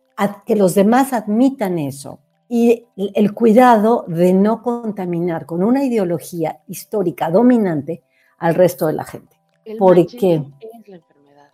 que 0.45 0.55
los 0.55 0.75
demás 0.75 1.13
admitan 1.13 1.79
eso, 1.79 2.19
y 2.47 2.85
el 2.95 3.33
cuidado 3.33 4.05
de 4.07 4.33
no 4.33 4.61
contaminar 4.61 5.45
con 5.45 5.63
una 5.63 5.83
ideología 5.83 6.61
histórica 6.67 7.31
dominante 7.31 8.03
al 8.37 8.55
resto 8.55 8.87
de 8.87 8.93
la 8.93 9.03
gente. 9.03 9.39
El 9.63 9.77
Porque 9.77 10.35
es 10.35 10.87
la 10.87 10.95
enfermedad. 10.97 11.51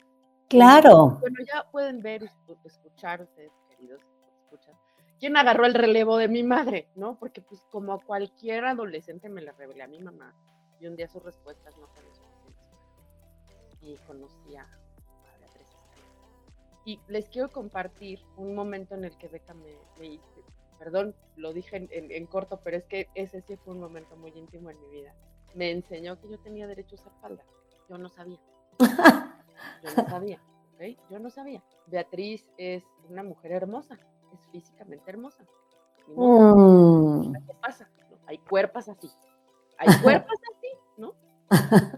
Claro. 0.50 1.18
Bueno, 1.22 1.38
ya 1.48 1.66
pueden 1.72 2.02
ver, 2.02 2.30
escuchar 2.66 3.22
ustedes, 3.22 3.52
queridos, 3.70 4.02
escuchan, 4.44 4.76
quién 5.18 5.38
agarró 5.38 5.66
el 5.66 5.74
relevo 5.74 6.18
de 6.18 6.28
mi 6.28 6.44
madre, 6.44 6.90
¿no? 6.96 7.18
Porque 7.18 7.42
pues 7.42 7.62
como 7.72 7.94
a 7.94 8.00
cualquier 8.04 8.66
adolescente 8.66 9.30
me 9.30 9.42
la 9.42 9.54
revelé 9.54 9.84
a 9.84 9.88
mi 9.88 10.00
mamá 10.00 10.36
y 10.82 10.88
un 10.88 10.98
día 10.98 11.08
sus 11.08 11.24
respuestas 11.24 11.78
no 11.78 11.88
fueron 11.88 12.14
suficientes. 12.14 12.70
Y 13.82 13.96
conocía. 14.06 14.68
Y 16.86 17.00
les 17.08 17.30
quiero 17.30 17.50
compartir 17.50 18.20
un 18.38 18.56
momento 18.56 18.96
en 18.96 19.06
el 19.06 19.18
que 19.18 19.28
Beca 19.28 19.54
me, 19.54 19.76
me 20.00 20.20
perdón, 20.80 21.14
lo 21.36 21.54
dije 21.54 21.88
en, 21.92 22.26
corto, 22.26 22.60
pero 22.64 22.76
es 22.76 22.86
que 22.86 23.08
ese 23.14 23.42
sí 23.42 23.56
fue 23.56 23.76
un 23.76 23.80
momento 23.80 24.16
muy 24.16 24.32
íntimo 24.32 24.72
en 24.72 24.80
mi 24.82 24.88
vida. 24.88 25.14
Me 25.54 25.70
enseñó 25.70 26.20
que 26.20 26.28
yo 26.28 26.40
tenía 26.40 26.66
derecho 26.66 26.96
a 26.96 27.00
usar 27.00 27.14
falda. 27.22 27.44
Yo 27.88 28.00
no 28.00 28.10
sabía. 28.10 28.40
Yo 28.80 29.90
no 29.96 30.10
sabía, 30.10 30.42
¿ok? 30.74 30.98
Yo 31.12 31.20
no 31.20 31.30
sabía. 31.30 31.64
Beatriz 31.86 32.50
es 32.58 32.84
una 33.10 33.22
mujer 33.22 33.52
hermosa, 33.52 34.00
es 34.34 34.48
físicamente 34.52 35.12
hermosa. 35.12 35.44
Mm. 36.08 37.32
¿Qué 37.32 37.54
pasa? 37.62 37.88
Hay 38.26 38.40
cuerpos 38.40 38.90
así. 38.90 39.10
Hay 39.78 39.88
cuerpos 40.02 40.40
así, 40.58 40.68
¿no? 40.98 41.14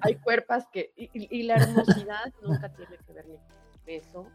Hay 0.02 0.16
cuerpos 0.16 0.66
que... 0.74 0.92
Y, 0.96 1.44
la 1.44 1.56
hermosidad 1.56 2.34
nunca 2.42 2.74
tiene 2.74 2.98
que 2.98 3.14
ver 3.14 3.28
ni 3.28 3.38
con 3.38 3.86
peso, 3.86 4.28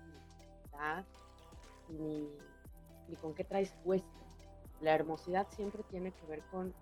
ni 1.89 1.99
ni, 1.99 2.29
ni 3.09 3.17
con 3.17 3.35
qué 3.35 3.45
traes 3.45 3.73
puesto 3.85 4.19
la 4.81 4.95
hermosidad 4.95 5.47
siempre 5.51 5.83
tiene 5.91 6.13
que 6.13 6.27
ver 6.27 6.43
con 6.51 6.73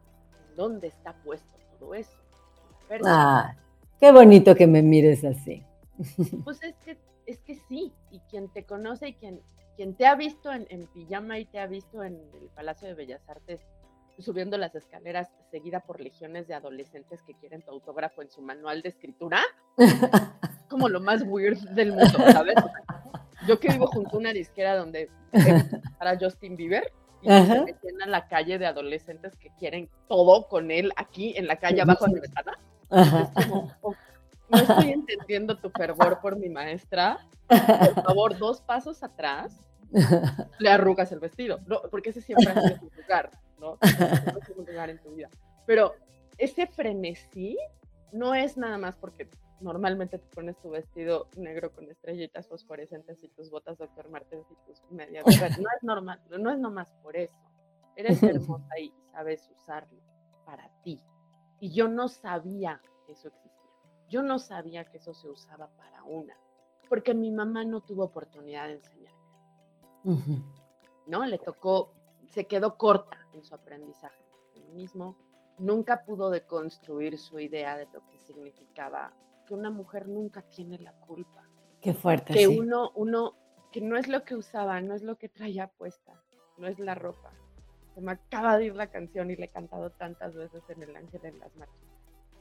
dónde 0.56 0.88
está 0.88 1.14
puesto 1.22 1.46
todo 1.78 1.94
eso. 1.94 2.16
Ah, 3.04 3.54
qué 3.98 4.12
bonito 4.12 4.54
que 4.54 4.66
me 4.66 4.82
mires 4.82 5.24
así. 5.24 5.62
Pues 6.44 6.62
es 6.62 6.74
que, 6.84 6.98
es 7.24 7.38
que 7.40 7.54
sí, 7.68 7.92
y 8.10 8.20
quien 8.30 8.48
te 8.48 8.64
conoce 8.64 9.08
y 9.08 9.14
quien, 9.14 9.40
quien 9.76 9.94
te 9.94 10.06
ha 10.06 10.14
visto 10.14 10.52
en, 10.52 10.66
pijama 10.92 11.38
y 11.38 11.46
te 11.46 11.58
ha 11.58 11.66
visto 11.66 12.02
en 12.04 12.14
el 12.34 12.48
Palacio 12.54 12.86
de 12.86 12.94
Bellas 12.94 13.26
Artes 13.28 13.60
subiendo 14.18 14.56
las 14.56 14.74
escaleras 14.74 15.30
seguida 15.50 15.80
por 15.80 16.00
legiones 16.00 16.48
de 16.48 16.54
adolescentes 16.54 17.22
que 17.22 17.34
quieren 17.34 17.62
tu 17.62 17.70
autógrafo 17.70 18.22
en 18.22 18.30
su 18.30 18.40
manual 18.40 18.80
de 18.80 18.88
escritura, 18.88 19.42
como 20.70 20.88
lo 20.88 21.00
más 21.00 21.22
weird 21.22 21.58
del 21.70 21.92
mundo, 21.92 22.18
¿sabes? 22.32 22.54
Yo 23.46 23.60
que 23.60 23.68
vivo 23.68 23.86
junto 23.86 24.16
a 24.16 24.18
una 24.20 24.32
disquera 24.32 24.76
donde 24.76 25.10
para 25.98 26.18
Justin 26.20 26.56
Bieber, 26.56 26.92
y 27.22 27.28
se 27.28 27.60
meten 27.60 28.02
a 28.02 28.06
la 28.06 28.28
calle 28.28 28.58
de 28.58 28.66
adolescentes 28.66 29.36
que 29.36 29.50
quieren 29.58 29.88
todo 30.08 30.48
con 30.48 30.70
él 30.70 30.92
aquí 30.96 31.34
en 31.36 31.46
la 31.46 31.56
calle 31.56 31.82
abajo 31.82 32.06
de 32.06 32.14
mi 32.14 32.20
ventana. 32.20 32.58
Oh, 32.88 33.94
no 34.48 34.58
estoy 34.58 34.92
entendiendo 34.92 35.56
tu 35.58 35.70
fervor 35.70 36.20
por 36.20 36.36
mi 36.38 36.48
maestra. 36.48 37.18
Por 37.48 38.04
favor, 38.04 38.38
dos 38.38 38.60
pasos 38.60 39.02
atrás, 39.02 39.58
le 40.58 40.70
arrugas 40.70 41.10
el 41.12 41.20
vestido. 41.20 41.60
No, 41.66 41.82
porque 41.90 42.10
ese 42.10 42.20
siempre 42.20 42.50
ha 42.50 42.60
sido 42.60 42.78
tu 42.78 42.90
lugar, 43.00 43.30
¿no? 43.58 43.78
Es 43.82 44.56
un 44.56 44.64
lugar 44.64 44.90
en 44.90 44.98
tu 44.98 45.10
vida. 45.10 45.28
Pero 45.66 45.94
ese 46.38 46.66
frenesí 46.66 47.56
no 48.12 48.34
es 48.34 48.56
nada 48.56 48.78
más 48.78 48.96
porque 48.96 49.28
normalmente 49.60 50.18
te 50.18 50.26
pones 50.28 50.56
tu 50.58 50.70
vestido 50.70 51.28
negro 51.36 51.72
con 51.72 51.90
estrellitas 51.90 52.46
fosforescentes 52.46 53.22
y 53.22 53.28
tus 53.28 53.50
botas 53.50 53.78
Dr. 53.78 54.08
Martens 54.10 54.46
y 54.50 54.54
tus 54.66 54.82
medias. 54.90 55.24
No 55.58 55.68
es 55.74 55.82
normal, 55.82 56.20
no 56.38 56.50
es 56.50 56.58
nomás 56.58 56.88
por 57.02 57.16
eso. 57.16 57.34
Eres 57.96 58.22
hermosa 58.22 58.78
y 58.78 58.92
sabes 59.12 59.48
usarlo 59.50 60.00
para 60.44 60.70
ti. 60.82 61.02
Y 61.60 61.72
yo 61.72 61.88
no 61.88 62.08
sabía 62.08 62.80
que 63.06 63.12
eso 63.12 63.28
existía. 63.28 63.52
Yo 64.08 64.22
no 64.22 64.38
sabía 64.38 64.84
que 64.84 64.98
eso 64.98 65.14
se 65.14 65.28
usaba 65.28 65.68
para 65.76 66.04
una, 66.04 66.36
porque 66.88 67.14
mi 67.14 67.30
mamá 67.32 67.64
no 67.64 67.80
tuvo 67.80 68.04
oportunidad 68.04 68.68
de 68.68 68.74
enseñarme. 68.74 69.16
¿no? 71.06 71.26
Le 71.26 71.38
tocó, 71.38 71.92
se 72.28 72.46
quedó 72.46 72.76
corta 72.76 73.18
en 73.32 73.42
su 73.42 73.54
aprendizaje 73.54 74.22
feminismo, 74.54 75.16
nunca 75.58 76.04
pudo 76.04 76.30
deconstruir 76.30 77.18
su 77.18 77.38
idea 77.40 77.76
de 77.76 77.88
lo 77.92 78.06
que 78.06 78.18
significaba 78.18 79.12
que 79.46 79.54
una 79.54 79.70
mujer 79.70 80.08
nunca 80.08 80.42
tiene 80.42 80.78
la 80.78 80.92
culpa. 80.92 81.48
Qué 81.80 81.94
fuerte. 81.94 82.34
Que 82.34 82.48
uno, 82.48 82.90
uno, 82.94 83.34
que 83.72 83.80
no 83.80 83.96
es 83.96 84.08
lo 84.08 84.24
que 84.24 84.34
usaba, 84.34 84.80
no 84.80 84.94
es 84.94 85.02
lo 85.02 85.16
que 85.16 85.28
traía 85.28 85.68
puesta, 85.68 86.20
no 86.58 86.66
es 86.66 86.78
la 86.78 86.94
ropa. 86.94 87.32
Se 87.94 88.00
me 88.00 88.12
acaba 88.12 88.58
de 88.58 88.66
ir 88.66 88.74
la 88.74 88.88
canción 88.88 89.30
y 89.30 89.36
le 89.36 89.46
he 89.46 89.48
cantado 89.48 89.90
tantas 89.90 90.34
veces 90.34 90.62
en 90.68 90.82
el 90.82 90.94
Ángel 90.94 91.24
en 91.24 91.38
las 91.38 91.54
Marchas, 91.56 91.76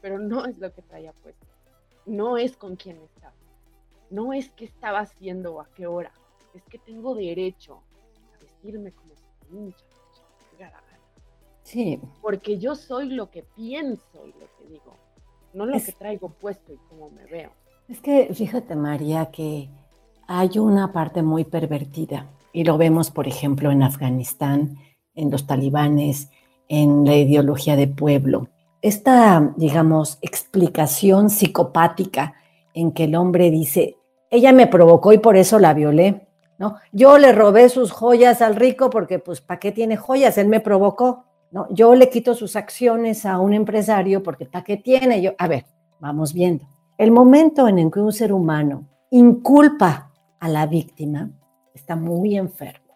pero 0.01 0.19
no 0.19 0.45
es 0.45 0.57
lo 0.57 0.73
que 0.73 0.81
traía 0.81 1.13
puesta, 1.13 1.47
no 2.05 2.37
es 2.37 2.57
con 2.57 2.75
quién 2.75 3.01
estaba, 3.01 3.35
no 4.09 4.33
es 4.33 4.49
qué 4.51 4.65
estaba 4.65 4.99
haciendo 4.99 5.55
o 5.55 5.61
a 5.61 5.69
qué 5.73 5.87
hora, 5.87 6.11
es 6.53 6.63
que 6.65 6.77
tengo 6.77 7.15
derecho 7.15 7.81
a 8.33 8.43
vestirme 8.43 8.91
como 8.91 9.15
si 9.15 9.53
mucha 9.53 9.85
Sí. 11.65 11.99
Porque 12.21 12.59
yo 12.59 12.75
soy 12.75 13.09
lo 13.09 13.31
que 13.31 13.41
pienso 13.41 14.25
y 14.27 14.33
lo 14.33 14.47
que 14.55 14.67
digo, 14.69 14.95
no 15.55 15.65
lo 15.65 15.73
que 15.73 15.91
traigo 15.93 16.29
puesto 16.29 16.73
y 16.73 16.77
cómo 16.89 17.09
me 17.09 17.25
veo. 17.25 17.51
Es 17.87 18.01
que 18.01 18.33
fíjate, 18.33 18.75
María, 18.75 19.27
que 19.27 19.69
hay 20.27 20.59
una 20.59 20.91
parte 20.91 21.23
muy 21.23 21.43
pervertida 21.45 22.27
y 22.51 22.63
lo 22.63 22.77
vemos, 22.77 23.11
por 23.11 23.27
ejemplo, 23.27 23.71
en 23.71 23.83
Afganistán, 23.83 24.77
en 25.13 25.31
los 25.31 25.47
talibanes, 25.47 26.29
en 26.67 27.05
la 27.05 27.15
ideología 27.15 27.75
de 27.75 27.87
pueblo. 27.87 28.49
Esta, 28.81 29.53
digamos, 29.55 30.19
explicación 30.21 31.29
psicopática 31.29 32.35
en 32.73 32.91
que 32.91 33.05
el 33.05 33.15
hombre 33.15 33.49
dice, 33.51 33.97
ella 34.29 34.51
me 34.51 34.67
provocó 34.67 35.13
y 35.13 35.17
por 35.17 35.37
eso 35.37 35.59
la 35.59 35.73
violé, 35.73 36.27
¿no? 36.57 36.77
Yo 36.91 37.17
le 37.17 37.31
robé 37.31 37.69
sus 37.69 37.91
joyas 37.91 38.41
al 38.41 38.55
rico 38.55 38.89
porque, 38.89 39.19
pues, 39.19 39.41
¿para 39.41 39.59
qué 39.59 39.71
tiene 39.71 39.97
joyas? 39.97 40.37
Él 40.37 40.47
me 40.47 40.59
provocó. 40.59 41.25
¿No? 41.51 41.67
Yo 41.69 41.95
le 41.95 42.09
quito 42.09 42.33
sus 42.33 42.55
acciones 42.55 43.25
a 43.25 43.39
un 43.39 43.53
empresario 43.53 44.23
porque 44.23 44.45
¿para 44.45 44.63
qué 44.63 44.77
tiene? 44.77 45.21
Yo, 45.21 45.31
a 45.37 45.47
ver, 45.47 45.65
vamos 45.99 46.33
viendo. 46.33 46.67
El 46.97 47.11
momento 47.11 47.67
en 47.67 47.79
el 47.79 47.91
que 47.91 47.99
un 47.99 48.13
ser 48.13 48.31
humano 48.31 48.87
inculpa 49.11 50.11
a 50.39 50.49
la 50.49 50.65
víctima 50.65 51.29
está 51.73 51.95
muy 51.95 52.37
enfermo. 52.37 52.95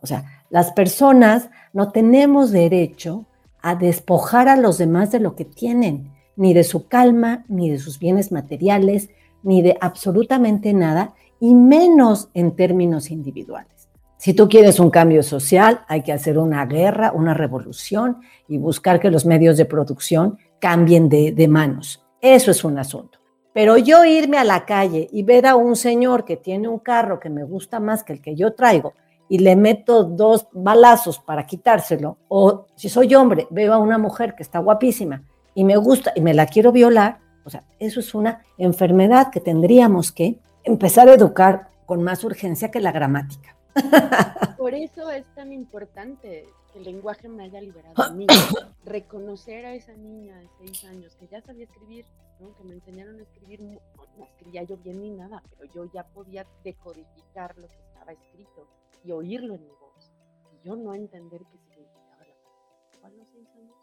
O 0.00 0.06
sea, 0.06 0.44
las 0.50 0.72
personas 0.72 1.50
no 1.72 1.90
tenemos 1.90 2.50
derecho 2.50 3.26
a 3.60 3.74
despojar 3.74 4.48
a 4.48 4.56
los 4.56 4.78
demás 4.78 5.10
de 5.10 5.20
lo 5.20 5.34
que 5.34 5.44
tienen, 5.44 6.12
ni 6.36 6.54
de 6.54 6.64
su 6.64 6.86
calma, 6.86 7.44
ni 7.48 7.70
de 7.70 7.78
sus 7.78 7.98
bienes 7.98 8.30
materiales, 8.30 9.10
ni 9.42 9.62
de 9.62 9.76
absolutamente 9.80 10.72
nada, 10.72 11.14
y 11.40 11.54
menos 11.54 12.30
en 12.34 12.54
términos 12.54 13.10
individuales. 13.10 13.77
Si 14.18 14.34
tú 14.34 14.48
quieres 14.48 14.80
un 14.80 14.90
cambio 14.90 15.22
social, 15.22 15.84
hay 15.86 16.02
que 16.02 16.12
hacer 16.12 16.38
una 16.38 16.66
guerra, 16.66 17.12
una 17.14 17.34
revolución 17.34 18.18
y 18.48 18.58
buscar 18.58 18.98
que 18.98 19.12
los 19.12 19.24
medios 19.24 19.56
de 19.56 19.64
producción 19.64 20.38
cambien 20.58 21.08
de, 21.08 21.48
manos. 21.48 22.04
Eso 22.20 22.50
es 22.50 22.64
un 22.64 22.80
asunto. 22.80 23.20
Pero 23.54 23.78
yo 23.78 24.04
irme 24.04 24.36
a 24.36 24.42
la 24.42 24.66
calle 24.66 25.08
y 25.12 25.22
ver 25.22 25.46
a 25.46 25.54
un 25.54 25.76
señor 25.76 26.24
que 26.24 26.36
tiene 26.36 26.66
un 26.66 26.80
carro 26.80 27.20
que 27.20 27.30
me 27.30 27.44
gusta 27.44 27.78
más 27.78 28.02
que 28.02 28.14
el 28.14 28.20
que 28.20 28.34
yo 28.34 28.54
traigo 28.54 28.94
y 29.28 29.38
le 29.38 29.54
meto 29.54 30.02
dos 30.02 30.48
balazos 30.52 31.20
para 31.20 31.46
quitárselo, 31.46 32.18
o 32.26 32.66
si 32.74 32.88
soy 32.88 33.14
hombre, 33.14 33.46
veo 33.50 33.72
a 33.72 33.78
una 33.78 33.98
mujer 33.98 34.34
que 34.34 34.42
está 34.42 34.58
guapísima 34.58 35.22
y 35.54 35.62
me 35.62 35.76
gusta 35.76 36.12
y 36.16 36.22
me 36.22 36.34
la 36.34 36.46
quiero 36.46 36.72
violar, 36.72 37.20
o 37.44 37.50
sea, 37.50 37.62
eso 37.78 38.00
es 38.00 38.14
una 38.16 38.42
enfermedad 38.56 39.30
que 39.30 39.40
tendríamos 39.40 40.10
que 40.10 40.40
empezar 40.64 41.08
a 41.08 41.14
educar 41.14 41.68
con 41.86 42.02
más 42.02 42.24
urgencia 42.24 42.72
que 42.72 42.80
la 42.80 42.90
gramática. 42.90 43.57
Por 44.58 44.74
eso 44.74 45.10
es 45.10 45.26
tan 45.34 45.52
importante 45.52 46.46
que 46.72 46.78
el 46.78 46.84
lenguaje 46.84 47.28
me 47.28 47.44
haya 47.44 47.60
liberado 47.60 48.02
a 48.02 48.10
mí. 48.10 48.26
Reconocer 48.84 49.66
a 49.66 49.74
esa 49.74 49.92
niña 49.92 50.36
de 50.36 50.48
seis 50.58 50.84
años 50.84 51.14
que 51.16 51.26
ya 51.28 51.40
sabía 51.40 51.64
escribir, 51.64 52.04
que 52.38 52.64
me 52.64 52.74
enseñaron 52.74 53.18
a 53.18 53.22
escribir, 53.22 53.60
no, 53.62 53.78
escribía 54.24 54.62
yo 54.62 54.76
bien 54.78 55.00
ni 55.00 55.10
nada, 55.10 55.42
pero 55.50 55.72
yo 55.72 55.90
ya 55.92 56.04
podía 56.04 56.46
decodificar 56.62 57.56
lo 57.58 57.66
que 57.66 57.76
estaba 57.76 58.12
escrito 58.12 58.68
y 59.04 59.12
oírlo 59.12 59.54
en 59.54 59.62
mi 59.62 59.70
voz. 59.80 60.12
Y 60.52 60.66
yo 60.66 60.76
no 60.76 60.94
entender 60.94 61.40
qué 61.50 61.58
significaba 61.58 62.18
la 62.18 63.00
palabra. 63.00 63.16
los 63.16 63.28
seis 63.32 63.48
años? 63.56 63.74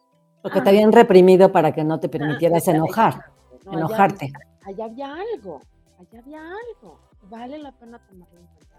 Porque 0.41 0.62
te 0.62 0.70
habían 0.70 0.91
reprimido 0.91 1.52
para 1.52 1.74
que 1.74 1.84
no 1.84 2.00
te 2.00 2.08
ah, 2.08 2.12
permitieras 2.12 2.67
enojar, 2.70 3.26
enojarte. 3.72 4.32
Allá, 4.63 4.86
había 4.86 5.13
algo, 5.13 5.62
allá 6.00 6.20
había 6.20 6.41
algo. 6.41 7.00
Vale 7.30 7.58
la 7.58 7.72
pena 7.72 8.00
tomarlo 8.08 8.39
en 8.39 8.48
cuenta 8.48 8.75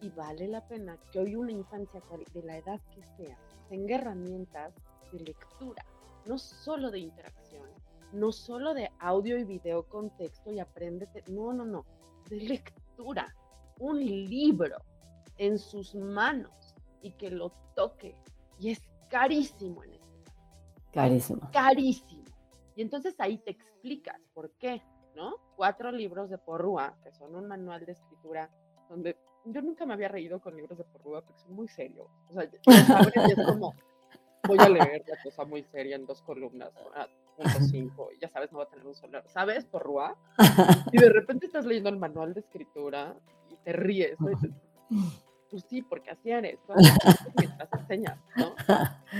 y 0.00 0.08
vale 0.10 0.48
la 0.48 0.66
pena 0.66 0.98
que 1.10 1.18
hoy 1.18 1.36
una 1.36 1.52
infancia 1.52 2.02
de 2.32 2.42
la 2.42 2.56
edad 2.56 2.80
que 2.94 3.02
sea 3.16 3.38
tenga 3.68 3.96
herramientas 3.96 4.74
de 5.12 5.20
lectura, 5.20 5.84
no 6.26 6.38
solo 6.38 6.90
de 6.90 7.00
interacción, 7.00 7.68
no 8.12 8.32
solo 8.32 8.74
de 8.74 8.90
audio 8.98 9.38
y 9.38 9.44
video 9.44 9.84
con 9.84 10.10
texto 10.16 10.50
y 10.50 10.58
apréndete, 10.58 11.22
no, 11.30 11.52
no, 11.52 11.64
no, 11.64 11.84
de 12.28 12.36
lectura, 12.36 13.34
un 13.78 14.00
libro 14.04 14.76
en 15.38 15.58
sus 15.58 15.94
manos 15.94 16.74
y 17.02 17.12
que 17.12 17.30
lo 17.30 17.52
toque. 17.74 18.16
Y 18.58 18.70
es 18.70 18.80
carísimo 19.08 19.82
en 19.84 19.94
este 19.94 20.10
Carísimo. 20.92 21.48
Carísimo. 21.52 22.24
Y 22.74 22.82
entonces 22.82 23.14
ahí 23.18 23.38
te 23.38 23.52
explicas 23.52 24.20
por 24.34 24.50
qué, 24.58 24.82
¿no? 25.14 25.34
Cuatro 25.56 25.92
libros 25.92 26.30
de 26.30 26.38
Porrúa, 26.38 26.96
que 27.02 27.12
son 27.12 27.36
un 27.36 27.46
manual 27.46 27.86
de 27.86 27.92
escritura 27.92 28.50
donde 28.88 29.16
yo 29.44 29.62
nunca 29.62 29.86
me 29.86 29.94
había 29.94 30.08
reído 30.08 30.40
con 30.40 30.56
libros 30.56 30.78
de 30.78 30.84
porrúa 30.84 31.22
porque 31.22 31.40
son 31.40 31.54
muy 31.54 31.68
serios. 31.68 32.08
O 32.28 32.32
sea, 32.32 32.42
es 32.44 33.46
como, 33.46 33.74
voy 34.46 34.58
a 34.58 34.68
leer 34.68 35.04
la 35.06 35.22
cosa 35.22 35.44
muy 35.44 35.62
seria 35.64 35.96
en 35.96 36.06
dos 36.06 36.22
columnas, 36.22 36.70
punto 37.36 37.60
cinco, 37.70 38.10
y 38.14 38.20
ya 38.20 38.28
sabes, 38.28 38.52
no 38.52 38.58
va 38.58 38.64
a 38.64 38.68
tener 38.68 38.86
un 38.86 38.94
solar. 38.94 39.24
¿Sabes, 39.28 39.64
porrúa? 39.64 40.16
Y 40.92 40.98
de 40.98 41.08
repente 41.08 41.46
estás 41.46 41.64
leyendo 41.64 41.90
el 41.90 41.98
manual 41.98 42.34
de 42.34 42.40
escritura 42.40 43.16
y 43.50 43.56
te 43.56 43.72
ríes. 43.72 44.16
pues 45.50 45.64
sí, 45.68 45.82
porque 45.82 46.10
así 46.10 46.30
eres, 46.30 46.58
mientras 47.36 47.72
enseñas, 47.72 48.18
¿no? 48.36 48.54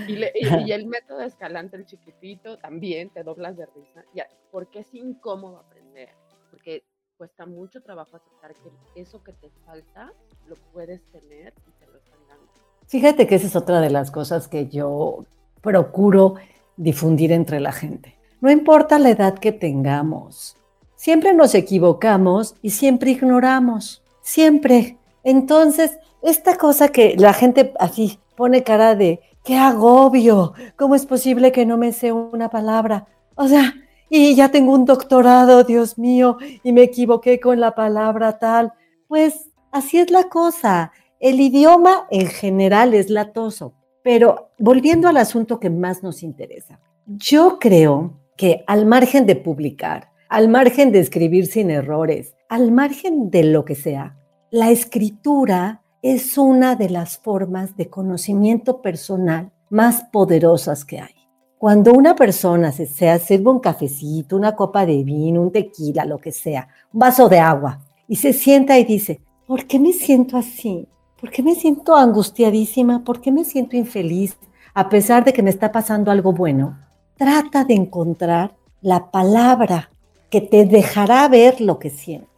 Y, 0.06 0.14
y, 0.14 0.72
el 0.72 0.87
método 0.87 1.22
escalante, 1.22 1.76
el 1.76 1.87
chiquitito, 1.87 2.56
también 2.59 3.11
te 3.11 3.24
doblas 3.24 3.56
de 3.56 3.66
risa, 3.66 4.04
ya, 4.14 4.28
porque 4.52 4.80
es 4.80 4.94
incómodo 4.94 5.59
aprender, 5.59 6.14
porque 6.50 6.85
cuesta 7.20 7.44
mucho 7.44 7.83
trabajo 7.83 8.16
aceptar 8.16 8.54
que 8.54 8.98
eso 8.98 9.22
que 9.22 9.35
te 9.35 9.50
falta 9.66 10.11
lo 10.48 10.54
puedes 10.72 11.02
tener 11.12 11.52
y 11.68 11.70
te 11.78 11.87
lo 11.87 11.98
están 11.98 12.18
dando. 12.26 12.46
Fíjate 12.87 13.26
que 13.26 13.35
esa 13.35 13.46
es 13.46 13.56
otra 13.56 13.83
de 13.83 13.90
las 13.90 14.11
cosas 14.11 14.48
que 14.48 14.68
yo 14.68 15.26
procuro 15.61 16.37
difundir 16.78 17.30
entre 17.33 17.61
la 17.61 17.72
gente. 17.72 18.16
No 18.40 18.50
importa 18.50 18.98
la 18.98 19.11
edad 19.11 19.35
que 19.35 19.52
tengamos, 19.52 20.56
siempre 20.96 21.35
nos 21.35 21.54
equivocamos 21.54 22.54
y 22.62 22.70
siempre 22.70 23.11
ignoramos, 23.11 24.02
siempre. 24.22 24.96
Entonces, 25.22 25.98
esta 26.22 26.56
cosa 26.56 26.88
que 26.88 27.16
la 27.18 27.35
gente 27.35 27.74
así 27.78 28.18
pone 28.35 28.62
cara 28.62 28.94
de, 28.94 29.20
qué 29.44 29.59
agobio, 29.59 30.54
¿cómo 30.78 30.94
es 30.94 31.04
posible 31.04 31.52
que 31.52 31.66
no 31.66 31.76
me 31.76 31.92
sé 31.92 32.12
una 32.12 32.48
palabra? 32.48 33.09
O 33.35 33.46
sea, 33.46 33.74
y 34.10 34.34
ya 34.34 34.50
tengo 34.50 34.74
un 34.74 34.84
doctorado, 34.84 35.62
Dios 35.62 35.96
mío, 35.96 36.36
y 36.64 36.72
me 36.72 36.82
equivoqué 36.82 37.38
con 37.38 37.60
la 37.60 37.76
palabra 37.76 38.38
tal. 38.38 38.72
Pues 39.06 39.50
así 39.70 39.98
es 39.98 40.10
la 40.10 40.24
cosa. 40.24 40.92
El 41.20 41.40
idioma 41.40 42.08
en 42.10 42.26
general 42.26 42.92
es 42.92 43.08
latoso. 43.08 43.74
Pero 44.02 44.50
volviendo 44.58 45.08
al 45.08 45.16
asunto 45.16 45.60
que 45.60 45.70
más 45.70 46.02
nos 46.02 46.22
interesa, 46.22 46.80
yo 47.06 47.58
creo 47.60 48.18
que 48.36 48.64
al 48.66 48.86
margen 48.86 49.26
de 49.26 49.36
publicar, 49.36 50.10
al 50.28 50.48
margen 50.48 50.90
de 50.90 51.00
escribir 51.00 51.46
sin 51.46 51.70
errores, 51.70 52.34
al 52.48 52.72
margen 52.72 53.30
de 53.30 53.44
lo 53.44 53.64
que 53.64 53.74
sea, 53.74 54.16
la 54.50 54.70
escritura 54.70 55.82
es 56.02 56.38
una 56.38 56.74
de 56.74 56.88
las 56.88 57.18
formas 57.18 57.76
de 57.76 57.88
conocimiento 57.88 58.80
personal 58.80 59.52
más 59.68 60.04
poderosas 60.10 60.84
que 60.84 61.00
hay. 61.00 61.19
Cuando 61.60 61.92
una 61.92 62.16
persona 62.16 62.72
se, 62.72 62.86
se 62.86 63.18
sirve 63.18 63.50
un 63.50 63.58
cafecito, 63.58 64.34
una 64.34 64.56
copa 64.56 64.86
de 64.86 65.04
vino, 65.04 65.42
un 65.42 65.52
tequila, 65.52 66.06
lo 66.06 66.16
que 66.16 66.32
sea, 66.32 66.66
un 66.90 67.00
vaso 67.00 67.28
de 67.28 67.38
agua, 67.38 67.80
y 68.08 68.16
se 68.16 68.32
sienta 68.32 68.78
y 68.78 68.84
dice, 68.84 69.20
¿por 69.46 69.66
qué 69.66 69.78
me 69.78 69.92
siento 69.92 70.38
así? 70.38 70.88
¿Por 71.20 71.28
qué 71.28 71.42
me 71.42 71.54
siento 71.54 71.94
angustiadísima? 71.94 73.04
¿Por 73.04 73.20
qué 73.20 73.30
me 73.30 73.44
siento 73.44 73.76
infeliz? 73.76 74.38
A 74.72 74.88
pesar 74.88 75.22
de 75.22 75.34
que 75.34 75.42
me 75.42 75.50
está 75.50 75.70
pasando 75.70 76.10
algo 76.10 76.32
bueno. 76.32 76.78
Trata 77.18 77.64
de 77.64 77.74
encontrar 77.74 78.56
la 78.80 79.10
palabra 79.10 79.90
que 80.30 80.40
te 80.40 80.64
dejará 80.64 81.28
ver 81.28 81.60
lo 81.60 81.78
que 81.78 81.90
sientes. 81.90 82.30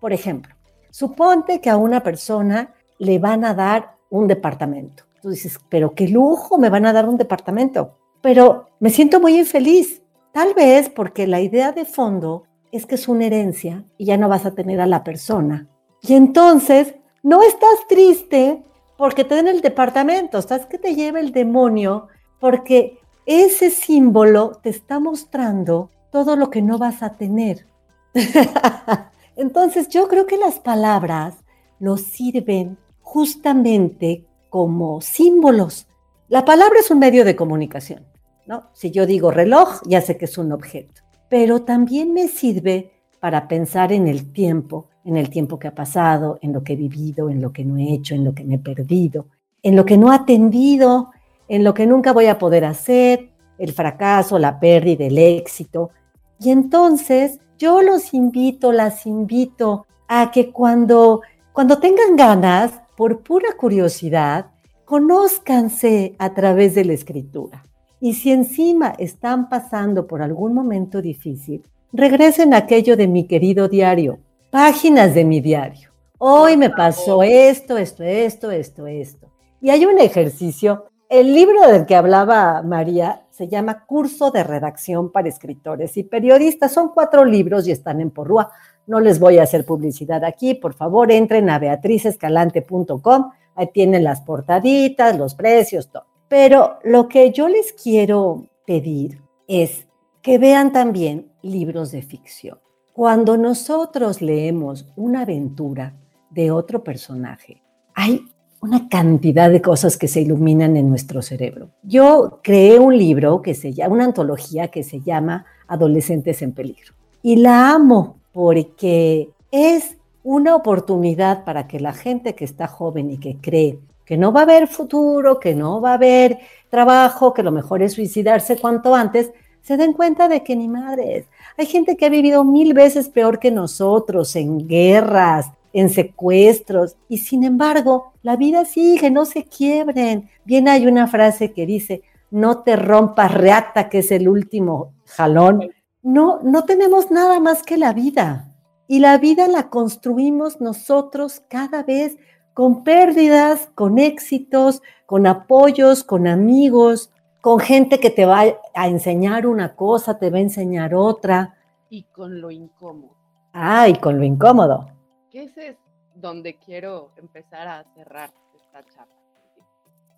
Por 0.00 0.12
ejemplo, 0.12 0.52
suponte 0.90 1.60
que 1.60 1.70
a 1.70 1.76
una 1.76 2.02
persona 2.02 2.74
le 2.98 3.20
van 3.20 3.44
a 3.44 3.54
dar 3.54 3.98
un 4.10 4.26
departamento. 4.26 5.04
Tú 5.22 5.30
dices, 5.30 5.60
pero 5.68 5.94
qué 5.94 6.08
lujo, 6.08 6.58
me 6.58 6.70
van 6.70 6.86
a 6.86 6.92
dar 6.92 7.08
un 7.08 7.16
departamento 7.16 7.97
pero 8.20 8.68
me 8.80 8.90
siento 8.90 9.20
muy 9.20 9.38
infeliz. 9.38 10.02
Tal 10.32 10.54
vez 10.54 10.88
porque 10.88 11.26
la 11.26 11.40
idea 11.40 11.72
de 11.72 11.84
fondo 11.84 12.44
es 12.70 12.86
que 12.86 12.96
es 12.96 13.08
una 13.08 13.26
herencia 13.26 13.84
y 13.96 14.04
ya 14.06 14.16
no 14.16 14.28
vas 14.28 14.46
a 14.46 14.54
tener 14.54 14.80
a 14.80 14.86
la 14.86 15.04
persona. 15.04 15.66
Y 16.02 16.14
entonces 16.14 16.94
no 17.22 17.42
estás 17.42 17.86
triste 17.88 18.62
porque 18.96 19.24
te 19.24 19.36
den 19.36 19.48
el 19.48 19.60
departamento, 19.60 20.42
¿sabes 20.42 20.66
que 20.66 20.78
te 20.78 20.94
lleva 20.94 21.20
el 21.20 21.32
demonio? 21.32 22.08
Porque 22.40 22.98
ese 23.26 23.70
símbolo 23.70 24.58
te 24.62 24.70
está 24.70 24.98
mostrando 24.98 25.90
todo 26.10 26.34
lo 26.34 26.50
que 26.50 26.62
no 26.62 26.78
vas 26.78 27.02
a 27.02 27.14
tener. 27.14 27.66
Entonces 29.36 29.88
yo 29.88 30.08
creo 30.08 30.26
que 30.26 30.36
las 30.36 30.58
palabras 30.58 31.34
nos 31.78 32.02
sirven 32.02 32.76
justamente 33.02 34.24
como 34.50 35.00
símbolos. 35.00 35.86
La 36.28 36.44
palabra 36.44 36.80
es 36.80 36.90
un 36.90 36.98
medio 36.98 37.24
de 37.24 37.34
comunicación, 37.34 38.04
¿no? 38.44 38.64
Si 38.74 38.90
yo 38.90 39.06
digo 39.06 39.30
reloj, 39.30 39.80
ya 39.86 40.02
sé 40.02 40.18
que 40.18 40.26
es 40.26 40.36
un 40.36 40.52
objeto, 40.52 41.00
pero 41.30 41.62
también 41.62 42.12
me 42.12 42.28
sirve 42.28 42.92
para 43.18 43.48
pensar 43.48 43.92
en 43.92 44.06
el 44.06 44.30
tiempo, 44.30 44.90
en 45.06 45.16
el 45.16 45.30
tiempo 45.30 45.58
que 45.58 45.68
ha 45.68 45.74
pasado, 45.74 46.38
en 46.42 46.52
lo 46.52 46.62
que 46.62 46.74
he 46.74 46.76
vivido, 46.76 47.30
en 47.30 47.40
lo 47.40 47.50
que 47.50 47.64
no 47.64 47.78
he 47.78 47.94
hecho, 47.94 48.14
en 48.14 48.24
lo 48.24 48.34
que 48.34 48.44
me 48.44 48.56
he 48.56 48.58
perdido, 48.58 49.28
en 49.62 49.74
lo 49.74 49.86
que 49.86 49.96
no 49.96 50.12
he 50.12 50.16
atendido, 50.16 51.12
en 51.48 51.64
lo 51.64 51.72
que 51.72 51.86
nunca 51.86 52.12
voy 52.12 52.26
a 52.26 52.38
poder 52.38 52.66
hacer, 52.66 53.30
el 53.56 53.72
fracaso, 53.72 54.38
la 54.38 54.60
pérdida, 54.60 55.06
el 55.06 55.16
éxito. 55.16 55.92
Y 56.38 56.50
entonces 56.50 57.40
yo 57.58 57.80
los 57.80 58.12
invito, 58.12 58.70
las 58.72 59.06
invito 59.06 59.86
a 60.08 60.30
que 60.30 60.52
cuando, 60.52 61.22
cuando 61.54 61.78
tengan 61.78 62.16
ganas, 62.16 62.82
por 62.98 63.22
pura 63.22 63.56
curiosidad, 63.56 64.50
conózcanse 64.88 66.14
a 66.18 66.32
través 66.32 66.74
de 66.74 66.86
la 66.86 66.94
escritura. 66.94 67.62
Y 68.00 68.14
si 68.14 68.32
encima 68.32 68.94
están 68.96 69.50
pasando 69.50 70.06
por 70.06 70.22
algún 70.22 70.54
momento 70.54 71.02
difícil, 71.02 71.62
regresen 71.92 72.54
a 72.54 72.58
aquello 72.58 72.96
de 72.96 73.06
mi 73.06 73.24
querido 73.24 73.68
diario, 73.68 74.18
páginas 74.50 75.14
de 75.14 75.26
mi 75.26 75.42
diario. 75.42 75.90
Hoy 76.16 76.56
me 76.56 76.70
pasó 76.70 77.22
esto, 77.22 77.76
esto, 77.76 78.02
esto, 78.02 78.50
esto, 78.50 78.86
esto. 78.86 79.30
Y 79.60 79.68
hay 79.68 79.84
un 79.84 79.98
ejercicio, 79.98 80.86
el 81.10 81.34
libro 81.34 81.70
del 81.70 81.84
que 81.84 81.94
hablaba 81.94 82.62
María 82.62 83.26
se 83.30 83.46
llama 83.46 83.84
Curso 83.84 84.30
de 84.30 84.42
Redacción 84.42 85.12
para 85.12 85.28
Escritores 85.28 85.98
y 85.98 86.02
Periodistas. 86.02 86.72
Son 86.72 86.92
cuatro 86.94 87.26
libros 87.26 87.68
y 87.68 87.72
están 87.72 88.00
en 88.00 88.10
Porrúa. 88.10 88.50
No 88.86 89.00
les 89.00 89.20
voy 89.20 89.36
a 89.36 89.42
hacer 89.42 89.66
publicidad 89.66 90.24
aquí. 90.24 90.54
Por 90.54 90.72
favor, 90.72 91.12
entren 91.12 91.50
a 91.50 91.58
beatrizescalante.com. 91.58 93.32
Ahí 93.58 93.70
tienen 93.72 94.04
las 94.04 94.20
portaditas, 94.20 95.18
los 95.18 95.34
precios, 95.34 95.90
todo. 95.90 96.04
Pero 96.28 96.78
lo 96.84 97.08
que 97.08 97.32
yo 97.32 97.48
les 97.48 97.72
quiero 97.72 98.46
pedir 98.64 99.20
es 99.48 99.88
que 100.22 100.38
vean 100.38 100.72
también 100.72 101.32
libros 101.42 101.90
de 101.90 102.02
ficción. 102.02 102.58
Cuando 102.92 103.36
nosotros 103.36 104.22
leemos 104.22 104.86
una 104.94 105.22
aventura 105.22 105.94
de 106.30 106.52
otro 106.52 106.84
personaje, 106.84 107.60
hay 107.94 108.22
una 108.60 108.88
cantidad 108.88 109.50
de 109.50 109.60
cosas 109.60 109.96
que 109.96 110.06
se 110.06 110.20
iluminan 110.20 110.76
en 110.76 110.88
nuestro 110.88 111.20
cerebro. 111.20 111.70
Yo 111.82 112.38
creé 112.44 112.78
un 112.78 112.96
libro 112.96 113.42
que 113.42 113.54
se 113.54 113.72
llama, 113.72 113.94
una 113.94 114.04
antología 114.04 114.68
que 114.68 114.84
se 114.84 115.00
llama 115.00 115.46
Adolescentes 115.66 116.42
en 116.42 116.52
Peligro. 116.52 116.94
Y 117.22 117.36
la 117.36 117.72
amo 117.72 118.20
porque 118.32 119.30
es 119.50 119.97
una 120.22 120.56
oportunidad 120.56 121.44
para 121.44 121.66
que 121.66 121.80
la 121.80 121.92
gente 121.92 122.34
que 122.34 122.44
está 122.44 122.66
joven 122.66 123.10
y 123.10 123.18
que 123.18 123.36
cree 123.36 123.78
que 124.08 124.16
no 124.16 124.32
va 124.32 124.40
a 124.40 124.44
haber 124.44 124.68
futuro, 124.68 125.38
que 125.38 125.54
no 125.54 125.82
va 125.82 125.90
a 125.90 125.94
haber 125.94 126.38
trabajo, 126.70 127.34
que 127.34 127.42
lo 127.42 127.52
mejor 127.52 127.82
es 127.82 127.92
suicidarse 127.92 128.56
cuanto 128.56 128.94
antes, 128.94 129.30
se 129.60 129.76
den 129.76 129.92
cuenta 129.92 130.28
de 130.28 130.42
que 130.42 130.56
ni 130.56 130.66
madres. 130.66 131.26
Hay 131.58 131.66
gente 131.66 131.94
que 131.94 132.06
ha 132.06 132.08
vivido 132.08 132.42
mil 132.42 132.72
veces 132.72 133.10
peor 133.10 133.38
que 133.38 133.50
nosotros, 133.50 134.34
en 134.34 134.66
guerras, 134.66 135.50
en 135.74 135.90
secuestros, 135.90 136.96
y 137.10 137.18
sin 137.18 137.44
embargo, 137.44 138.14
la 138.22 138.36
vida 138.36 138.64
sigue, 138.64 139.10
no 139.10 139.26
se 139.26 139.44
quiebren. 139.44 140.30
Bien 140.46 140.68
hay 140.68 140.86
una 140.86 141.06
frase 141.06 141.52
que 141.52 141.66
dice, 141.66 142.00
no 142.30 142.60
te 142.62 142.76
rompas 142.76 143.34
reata, 143.34 143.90
que 143.90 143.98
es 143.98 144.10
el 144.10 144.26
último 144.26 144.94
jalón. 145.04 145.70
No, 146.02 146.40
no 146.42 146.64
tenemos 146.64 147.10
nada 147.10 147.40
más 147.40 147.62
que 147.62 147.76
la 147.76 147.92
vida. 147.92 148.47
Y 148.88 148.98
la 148.98 149.18
vida 149.18 149.46
la 149.46 149.70
construimos 149.70 150.60
nosotros 150.60 151.40
cada 151.48 151.84
vez 151.84 152.16
con 152.54 152.82
pérdidas, 152.82 153.70
con 153.76 153.98
éxitos, 153.98 154.82
con 155.06 155.28
apoyos, 155.28 156.02
con 156.02 156.26
amigos, 156.26 157.12
con 157.40 157.60
gente 157.60 158.00
que 158.00 158.10
te 158.10 158.26
va 158.26 158.42
a 158.74 158.88
enseñar 158.88 159.46
una 159.46 159.76
cosa, 159.76 160.18
te 160.18 160.30
va 160.30 160.38
a 160.38 160.40
enseñar 160.40 160.94
otra. 160.94 161.56
Y 161.88 162.02
con 162.02 162.40
lo 162.40 162.50
incómodo. 162.50 163.14
Ah, 163.52 163.88
y 163.88 163.94
con 163.94 164.18
lo 164.18 164.24
incómodo. 164.24 164.90
¿Qué 165.30 165.44
es 165.44 165.76
donde 166.20 166.58
quiero 166.58 167.12
empezar 167.16 167.68
a 167.68 167.84
cerrar 167.94 168.32
esta 168.54 168.84
charla. 168.84 169.17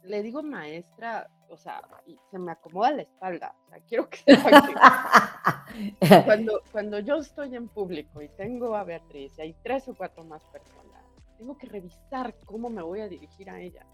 Le 0.05 0.23
digo 0.23 0.43
maestra, 0.43 1.29
o 1.49 1.57
sea, 1.57 1.83
y 2.07 2.19
se 2.31 2.39
me 2.39 2.53
acomoda 2.53 2.93
la 2.93 3.03
espalda. 3.03 3.55
O 3.67 3.69
sea, 3.69 3.81
quiero 3.81 4.09
que 4.09 4.19
cuando, 6.25 6.63
cuando 6.73 6.99
yo 7.01 7.17
estoy 7.17 7.55
en 7.55 7.69
público 7.69 8.23
y 8.23 8.29
tengo 8.31 8.75
a 8.75 8.85
Beatriz 8.85 9.39
y 9.39 9.43
hay 9.43 9.57
tres 9.63 9.87
o 9.89 9.95
cuatro 9.95 10.25
más 10.25 10.43
personas, 10.47 11.05
tengo 11.37 11.57
que 11.57 11.67
revisar 11.67 12.35
cómo 12.45 12.71
me 12.71 12.83
voy 12.83 13.01
a 13.01 13.09
dirigir 13.09 13.51
a 13.51 13.61
ella. 13.61 13.87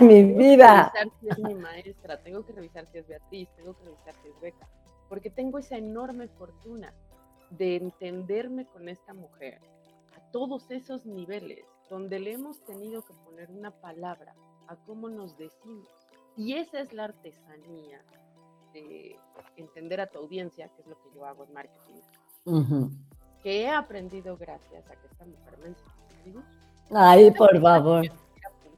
mi 0.00 0.22
vida. 0.22 0.90
Tengo 0.94 1.10
que 1.12 1.20
revisar 1.20 1.20
si 1.20 1.28
es 1.28 1.38
mi 1.38 1.54
maestra, 1.54 2.22
tengo 2.22 2.44
que 2.44 2.52
revisar 2.52 2.86
si 2.86 2.98
es 2.98 3.06
Beatriz, 3.06 3.48
tengo 3.56 3.76
que 3.76 3.84
revisar 3.84 4.14
si 4.22 4.28
es 4.28 4.40
Beca, 4.40 4.68
porque 5.08 5.30
tengo 5.30 5.58
esa 5.58 5.76
enorme 5.76 6.28
fortuna 6.28 6.92
de 7.50 7.76
entenderme 7.76 8.66
con 8.66 8.88
esta 8.88 9.14
mujer 9.14 9.60
todos 10.34 10.68
esos 10.72 11.06
niveles 11.06 11.64
donde 11.88 12.18
le 12.18 12.32
hemos 12.32 12.60
tenido 12.64 13.02
que 13.02 13.14
poner 13.24 13.52
una 13.52 13.70
palabra 13.70 14.34
a 14.68 14.76
cómo 14.76 15.08
nos 15.08 15.36
decimos. 15.36 15.88
Y 16.36 16.54
esa 16.54 16.80
es 16.80 16.92
la 16.92 17.04
artesanía 17.04 18.02
de 18.72 19.16
entender 19.56 20.00
a 20.00 20.06
tu 20.06 20.18
audiencia, 20.18 20.68
que 20.68 20.82
es 20.82 20.88
lo 20.88 21.00
que 21.00 21.10
yo 21.14 21.24
hago 21.24 21.44
en 21.44 21.52
marketing, 21.52 22.90
que 23.42 23.62
he 23.62 23.70
aprendido 23.70 24.36
gracias 24.36 24.90
a 24.90 24.96
que 24.96 25.06
esta 25.06 25.24
mujer 25.24 25.58
me 25.58 25.66
enseñó. 25.68 26.44
Ay, 26.90 27.30
por 27.30 27.60
favor. 27.60 28.04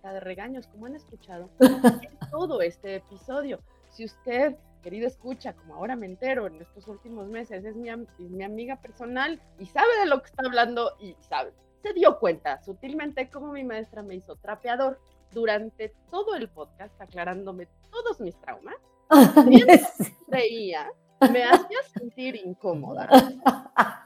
de 0.03 0.21
regaños, 0.21 0.69
como 0.69 0.87
han 0.87 0.95
escuchado 0.95 1.51
todo 2.31 2.61
este 2.61 2.97
episodio. 2.97 3.61
Si 3.91 4.05
usted 4.05 4.57
querido 4.83 5.09
escucha, 5.09 5.53
como 5.55 5.75
ahora 5.75 5.97
me 5.97 6.07
entero 6.07 6.47
en 6.47 6.61
estos 6.61 6.87
últimos 6.87 7.27
meses, 7.27 7.65
es 7.65 7.75
mi, 7.75 7.89
mi 8.19 8.45
amiga 8.45 8.77
personal 8.77 9.41
y 9.59 9.67
sabe 9.67 9.89
de 9.99 10.07
lo 10.07 10.21
que 10.21 10.27
está 10.27 10.45
hablando 10.47 10.93
y 11.01 11.17
sabe, 11.29 11.53
se 11.83 11.93
dio 11.93 12.19
cuenta 12.21 12.63
sutilmente 12.63 13.29
como 13.29 13.53
mi 13.53 13.65
maestra 13.65 14.03
me 14.03 14.15
hizo 14.15 14.37
trapeador 14.37 15.01
durante 15.37 15.93
todo 16.11 16.35
el 16.35 16.49
podcast, 16.49 16.99
aclarándome 16.99 17.69
todos 17.91 18.19
mis 18.23 18.35
traumas. 18.41 18.77
Veía, 20.29 20.91
me 21.31 21.45
hacía 21.45 21.83
sentir 21.95 22.37
incómoda 22.37 23.07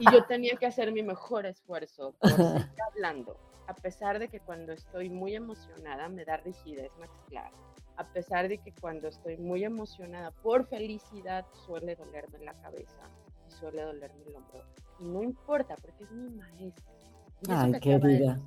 y 0.01 0.11
yo 0.11 0.25
tenía 0.25 0.57
que 0.57 0.67
hacer 0.67 0.91
mi 0.91 1.05
mejor 1.05 1.47
esfuerzo 1.47 2.17
por 2.19 2.33
seguir 2.33 2.83
hablando, 2.93 3.37
a 3.69 3.75
pesar 3.75 4.19
de 4.19 4.29
que 4.29 4.41
cuando 4.41 4.73
estoy 4.73 5.09
muy 5.09 5.37
emocionada 5.37 6.09
me 6.09 6.25
da 6.25 6.37
rigidez 6.39 6.91
maxilar 6.99 7.53
a 7.97 8.05
pesar 8.05 8.49
de 8.49 8.57
que 8.57 8.73
cuando 8.73 9.09
estoy 9.09 9.37
muy 9.37 9.63
emocionada 9.63 10.31
por 10.31 10.67
felicidad 10.67 11.45
suele 11.67 11.97
dolerme 11.97 12.39
la 12.39 12.55
cabeza 12.55 13.03
y 13.47 13.53
suele 13.53 13.83
dolerme 13.83 14.25
el 14.27 14.37
hombro. 14.37 14.65
Y 15.01 15.05
no 15.05 15.23
importa, 15.23 15.77
porque 15.77 16.05
es 16.05 16.11
mi 16.11 16.31
maestra. 16.31 16.95
Ay, 17.51 17.73
qué 17.79 17.99
vida. 17.99 18.41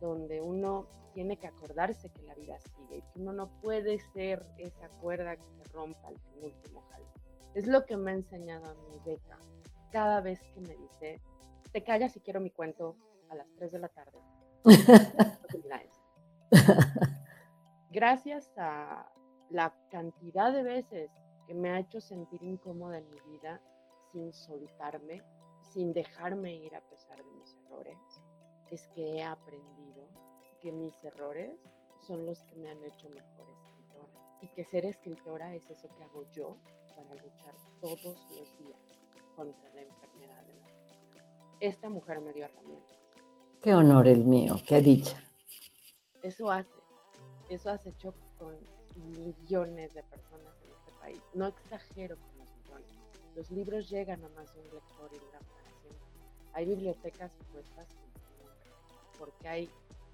Donde 0.00 0.40
uno 0.40 0.86
tiene 1.14 1.36
que 1.36 1.46
acordarse 1.46 2.10
que 2.10 2.22
la 2.22 2.34
vida 2.34 2.58
sigue 2.60 2.98
y 2.98 3.02
que 3.02 3.18
uno 3.18 3.32
no 3.32 3.48
puede 3.60 3.98
ser 4.12 4.44
esa 4.58 4.88
cuerda 5.00 5.36
que 5.36 5.50
se 5.56 5.64
rompa 5.72 6.08
al 6.08 6.16
último 6.40 6.82
jalo. 6.90 7.06
Es 7.54 7.66
lo 7.66 7.84
que 7.84 7.96
me 7.96 8.12
ha 8.12 8.14
enseñado 8.14 8.66
a 8.66 8.74
mi 8.74 8.98
beca. 9.04 9.38
Cada 9.90 10.20
vez 10.20 10.40
que 10.54 10.60
me 10.60 10.76
dice, 10.76 11.20
te 11.72 11.82
callas 11.82 12.12
si 12.12 12.20
quiero 12.20 12.40
mi 12.40 12.50
cuento 12.50 12.96
a 13.30 13.34
las 13.34 13.48
3 13.56 13.72
de 13.72 13.78
la 13.78 13.88
tarde. 13.88 14.18
gracias 17.90 18.52
a 18.56 19.10
la 19.50 19.74
cantidad 19.90 20.52
de 20.52 20.62
veces 20.62 21.10
que 21.46 21.54
me 21.54 21.70
ha 21.70 21.78
hecho 21.78 22.00
sentir 22.00 22.42
incómoda 22.42 22.98
en 22.98 23.10
mi 23.10 23.20
vida 23.32 23.60
sin 24.12 24.32
soltarme, 24.32 25.22
sin 25.62 25.92
dejarme 25.92 26.54
ir 26.54 26.74
a 26.74 26.80
pesar 26.82 27.16
de 27.16 27.30
mis 27.32 27.56
errores, 27.64 27.98
es 28.70 28.86
que 28.88 29.16
he 29.16 29.22
aprendido 29.22 30.08
que 30.60 30.72
mis 30.72 30.92
errores 31.04 31.58
son 32.06 32.26
los 32.26 32.42
que 32.44 32.56
me 32.56 32.70
han 32.70 32.82
hecho 32.84 33.08
mejor 33.10 33.46
escritora 33.50 34.38
y 34.40 34.48
que 34.48 34.64
ser 34.64 34.84
escritora 34.84 35.54
es 35.54 35.68
eso 35.70 35.88
que 35.96 36.04
hago 36.04 36.24
yo 36.32 36.56
para 36.96 37.14
luchar 37.14 37.54
todos 37.80 38.04
los 38.04 38.58
días 38.58 38.80
contra 39.36 39.74
la 39.74 39.82
enfermedad 39.82 40.42
de 40.44 40.54
la 40.54 40.62
vida. 40.62 41.22
Esta 41.60 41.88
mujer 41.88 42.20
me 42.20 42.32
dio 42.32 42.44
herramientas. 42.44 42.98
Qué 43.62 43.74
honor 43.74 44.06
el 44.08 44.24
mío, 44.24 44.56
qué 44.66 44.80
dicha. 44.80 45.22
Eso 46.22 46.50
hace 46.50 46.78
eso 47.48 47.70
has 47.70 47.84
hecho 47.86 48.14
con 48.38 48.54
millones 48.94 49.94
de 49.94 50.02
personas 50.02 50.54
en 50.62 50.70
este 50.70 50.92
país. 51.00 51.22
No 51.32 51.46
exagero 51.46 52.16
con 52.16 52.38
los 52.38 52.48
millones. 52.58 52.90
Los 53.34 53.50
libros 53.50 53.88
llegan 53.88 54.22
a 54.22 54.28
más 54.30 54.52
de 54.54 54.60
un 54.60 54.66
lector 54.66 55.10
y 55.12 55.18
duran 55.18 55.42
para 55.44 55.80
siempre. 55.80 56.06
Hay 56.52 56.66
bibliotecas 56.66 57.32
puestas 57.50 57.88
porque 59.18 59.48
hay 59.48 59.68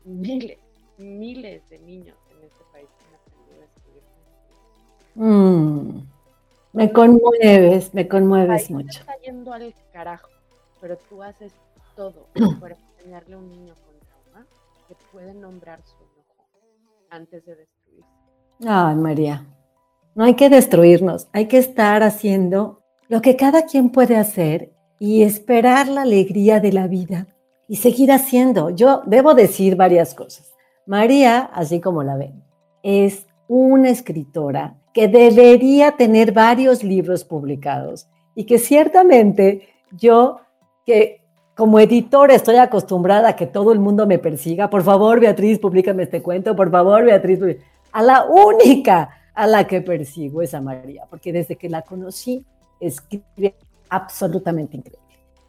miles 0.05 0.59
miles 0.99 1.69
de 1.69 1.79
niños 1.81 2.17
en 2.31 2.45
este 2.45 2.65
país 2.73 2.89
que 2.99 3.05
han 3.07 3.15
aprendido 3.21 3.63
a 3.63 3.67
escribir. 3.67 4.03
Mm, 5.15 6.07
me 6.73 6.93
conmueves, 6.93 7.95
me 7.95 8.09
conmueves 8.09 8.71
mucho. 8.71 9.01
está 9.01 9.17
yendo 9.19 9.53
al 9.53 9.75
carajo, 9.93 10.29
pero 10.81 10.97
tú 11.09 11.23
haces 11.23 11.53
todo 11.97 12.27
para 12.61 12.77
enseñarle 12.97 13.35
a 13.35 13.39
un 13.39 13.49
niño 13.49 13.75
con 13.75 13.95
trauma 14.01 14.47
que 14.89 14.97
puede 15.13 15.35
nombrar 15.35 15.81
su 15.83 15.97
enojo 15.97 16.49
antes 17.11 17.45
de 17.45 17.57
destruirse. 17.57 18.11
Ay, 18.67 18.97
María, 18.97 19.45
no 20.15 20.25
hay 20.25 20.35
que 20.35 20.49
destruirnos, 20.49 21.29
hay 21.33 21.49
que 21.49 21.59
estar 21.59 22.03
haciendo 22.03 22.81
lo 23.09 23.21
que 23.21 23.37
cada 23.37 23.67
quien 23.67 23.91
puede 23.91 24.17
hacer 24.17 24.73
y 24.99 25.23
esperar 25.23 25.89
la 25.89 26.03
alegría 26.03 26.61
de 26.61 26.73
la 26.73 26.87
vida 26.87 27.27
y 27.69 27.77
seguir 27.77 28.13
haciendo. 28.13 28.71
Yo 28.71 29.03
debo 29.07 29.35
decir 29.35 29.77
varias 29.77 30.15
cosas. 30.15 30.53
María, 30.87 31.51
así 31.53 31.81
como 31.81 32.03
la 32.03 32.17
ven, 32.17 32.43
es 32.83 33.27
una 33.49 33.91
escritora 33.91 34.77
que 34.93 35.09
debería 35.09 35.93
tener 35.93 36.33
varios 36.33 36.85
libros 36.85 37.25
publicados 37.25 38.07
y 38.35 38.45
que 38.45 38.59
ciertamente 38.59 39.69
yo, 39.93 40.41
que 40.85 41.21
como 41.57 41.79
editora 41.79 42.35
estoy 42.35 42.57
acostumbrada 42.57 43.31
a 43.31 43.37
que 43.37 43.47
todo 43.47 43.73
el 43.73 43.79
mundo 43.79 44.07
me 44.07 44.19
persiga, 44.19 44.69
por 44.69 44.83
favor, 44.83 45.21
Beatriz, 45.21 45.59
públicame 45.59 46.03
este 46.05 46.23
cuento, 46.23 46.55
por 46.55 46.71
favor, 46.71 47.05
Beatriz, 47.05 47.41
a 47.93 48.03
la 48.03 48.25
única 48.25 49.11
a 49.35 49.47
la 49.47 49.67
que 49.67 49.81
persigo 49.81 50.43
es 50.43 50.55
a 50.55 50.61
María, 50.61 51.07
porque 51.11 51.33
desde 51.33 51.57
que 51.57 51.69
la 51.69 51.83
conocí 51.83 52.45
escribe 52.81 53.55
absolutamente 53.89 54.77
increíble. 54.77 55.04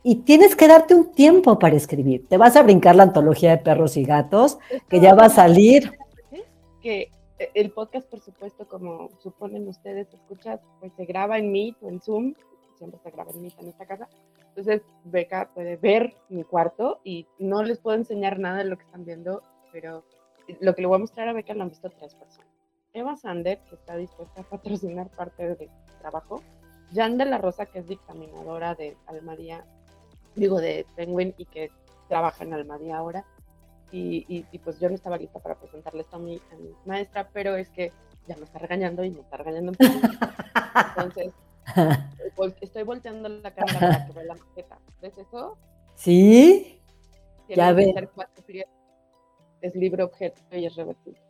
Y 0.07 0.17
tienes 0.17 0.55
que 0.55 0.67
darte 0.67 0.93
un 0.93 1.11
tiempo 1.13 1.57
para 1.57 1.75
escribir. 1.75 2.27
Te 2.27 2.37
vas 2.37 2.55
a 2.55 2.61
brincar 2.61 2.95
la 2.95 3.01
antología 3.01 3.49
de 3.49 3.57
perros 3.57 3.97
y 3.97 4.05
gatos, 4.05 4.59
que 4.87 4.99
ya 4.99 5.15
va 5.15 5.25
a 5.25 5.29
salir. 5.29 5.97
Que 6.79 7.09
eh, 7.39 7.49
el 7.55 7.71
podcast, 7.71 8.07
por 8.07 8.19
supuesto, 8.19 8.67
como 8.67 9.09
suponen 9.23 9.67
ustedes, 9.67 10.13
escuchas, 10.13 10.59
pues 10.79 10.93
se 10.95 11.05
graba 11.05 11.39
en 11.39 11.51
Meet 11.51 11.77
o 11.81 11.89
en 11.89 11.99
Zoom, 11.99 12.35
siempre 12.77 12.99
se 13.01 13.09
graba 13.09 13.31
en 13.31 13.41
Meet 13.41 13.59
en 13.59 13.69
esta 13.69 13.87
casa. 13.87 14.07
Entonces, 14.49 14.83
Beca 15.05 15.49
puede 15.55 15.75
ver 15.75 16.13
mi 16.29 16.43
cuarto 16.43 16.99
y 17.03 17.25
no 17.39 17.63
les 17.63 17.79
puedo 17.79 17.97
enseñar 17.97 18.37
nada 18.37 18.59
de 18.59 18.65
lo 18.65 18.77
que 18.77 18.83
están 18.83 19.05
viendo, 19.05 19.41
pero 19.71 20.03
lo 20.59 20.75
que 20.75 20.81
le 20.83 20.87
voy 20.87 20.97
a 20.97 20.99
mostrar 20.99 21.29
a 21.29 21.33
Beca 21.33 21.55
lo 21.55 21.63
han 21.63 21.69
visto 21.69 21.89
tres 21.89 22.13
personas. 22.13 22.47
Eva 22.93 23.17
Sander, 23.17 23.57
que 23.67 23.73
está 23.73 23.97
dispuesta 23.97 24.41
a 24.41 24.43
patrocinar 24.43 25.09
parte 25.09 25.55
del 25.55 25.69
trabajo, 25.99 26.43
Jan 26.93 27.17
de 27.17 27.25
la 27.25 27.39
Rosa, 27.39 27.65
que 27.65 27.79
es 27.79 27.87
dictaminadora 27.87 28.75
de 28.75 28.95
Almadía, 29.07 29.65
digo, 30.35 30.59
de 30.59 30.85
Penguin 30.95 31.33
y 31.37 31.45
que 31.45 31.71
trabaja 32.07 32.43
en 32.43 32.53
Almadía 32.53 32.97
ahora, 32.97 33.25
y, 33.91 34.25
y, 34.27 34.45
y, 34.51 34.59
pues 34.59 34.79
yo 34.79 34.89
no 34.89 34.95
estaba 34.95 35.17
lista 35.17 35.39
para 35.39 35.55
presentarle 35.55 36.01
esto 36.01 36.17
a 36.17 36.19
mi, 36.19 36.41
a 36.51 36.55
mi, 36.55 36.69
maestra, 36.85 37.29
pero 37.31 37.55
es 37.55 37.69
que 37.69 37.91
ya 38.27 38.35
me 38.35 38.43
está 38.43 38.59
regañando 38.59 39.03
y 39.03 39.11
me 39.11 39.21
está 39.21 39.37
regañando 39.37 39.71
un 39.71 39.77
poco. 39.77 40.07
Entonces, 40.89 41.33
estoy 42.61 42.83
volteando 42.83 43.29
la 43.29 43.53
cámara 43.53 43.79
para 43.79 44.05
que 44.05 44.13
vea 44.13 44.23
la 44.25 44.35
maqueta. 44.35 44.79
¿Ves 45.01 45.17
eso? 45.17 45.57
Sí. 45.95 46.81
Ya 47.47 47.71
ve. 47.71 47.93
Es 49.61 49.75
libre 49.75 50.03
objeto 50.03 50.41
y 50.51 50.65
es 50.65 50.75
revertible. 50.75 51.21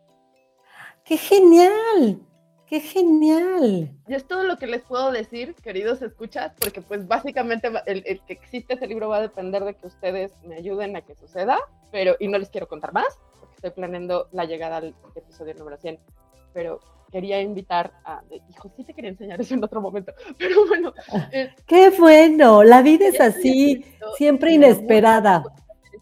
¡Qué 1.04 1.18
genial! 1.18 2.20
¡Qué 2.68 2.80
genial! 2.80 3.92
Y 4.08 4.14
es 4.14 4.26
todo 4.26 4.44
lo 4.44 4.58
que 4.58 4.66
les 4.66 4.82
puedo 4.82 5.12
decir, 5.12 5.54
queridos 5.56 6.02
escuchas, 6.02 6.52
porque 6.60 6.82
pues 6.82 7.08
básicamente 7.08 7.72
el, 7.86 8.04
el, 8.06 8.22
que 8.22 8.34
existe 8.34 8.74
este 8.74 8.88
libro 8.88 9.10
va 9.10 9.18
a 9.18 9.22
depender 9.22 9.64
de 9.64 9.76
que 9.76 9.86
ustedes 9.86 10.32
me 10.44 10.56
ayuden 10.56 10.96
a 10.96 11.02
que 11.02 11.14
suceda, 11.16 11.60
pero 11.92 12.16
y 12.20 12.28
no 12.28 12.40
les 12.40 12.50
quiero 12.50 12.68
contar 12.68 12.92
más, 12.92 13.20
porque 13.40 13.56
estoy 13.56 13.72
planeando 13.72 14.30
la 14.32 14.46
llegada 14.46 14.78
al 14.78 14.96
episodio 15.14 15.54
número 15.54 15.78
100, 15.78 16.00
pero 16.54 16.80
quería 17.12 17.40
invitar 17.40 17.94
a, 18.04 18.24
hijo, 18.50 18.72
sí 18.76 18.84
te 18.84 18.94
quería 18.94 19.12
enseñar 19.12 19.40
eso 19.40 19.54
en 19.54 19.64
otro 19.64 19.80
momento, 19.80 20.14
pero 20.40 20.66
bueno. 20.66 20.92
Eh, 21.32 21.54
¡Qué 21.68 21.92
bueno! 21.92 22.64
La 22.64 22.82
vida 22.82 23.08
es 23.08 23.22
así, 23.22 23.86
siempre 24.18 24.54
inesperada 24.54 25.44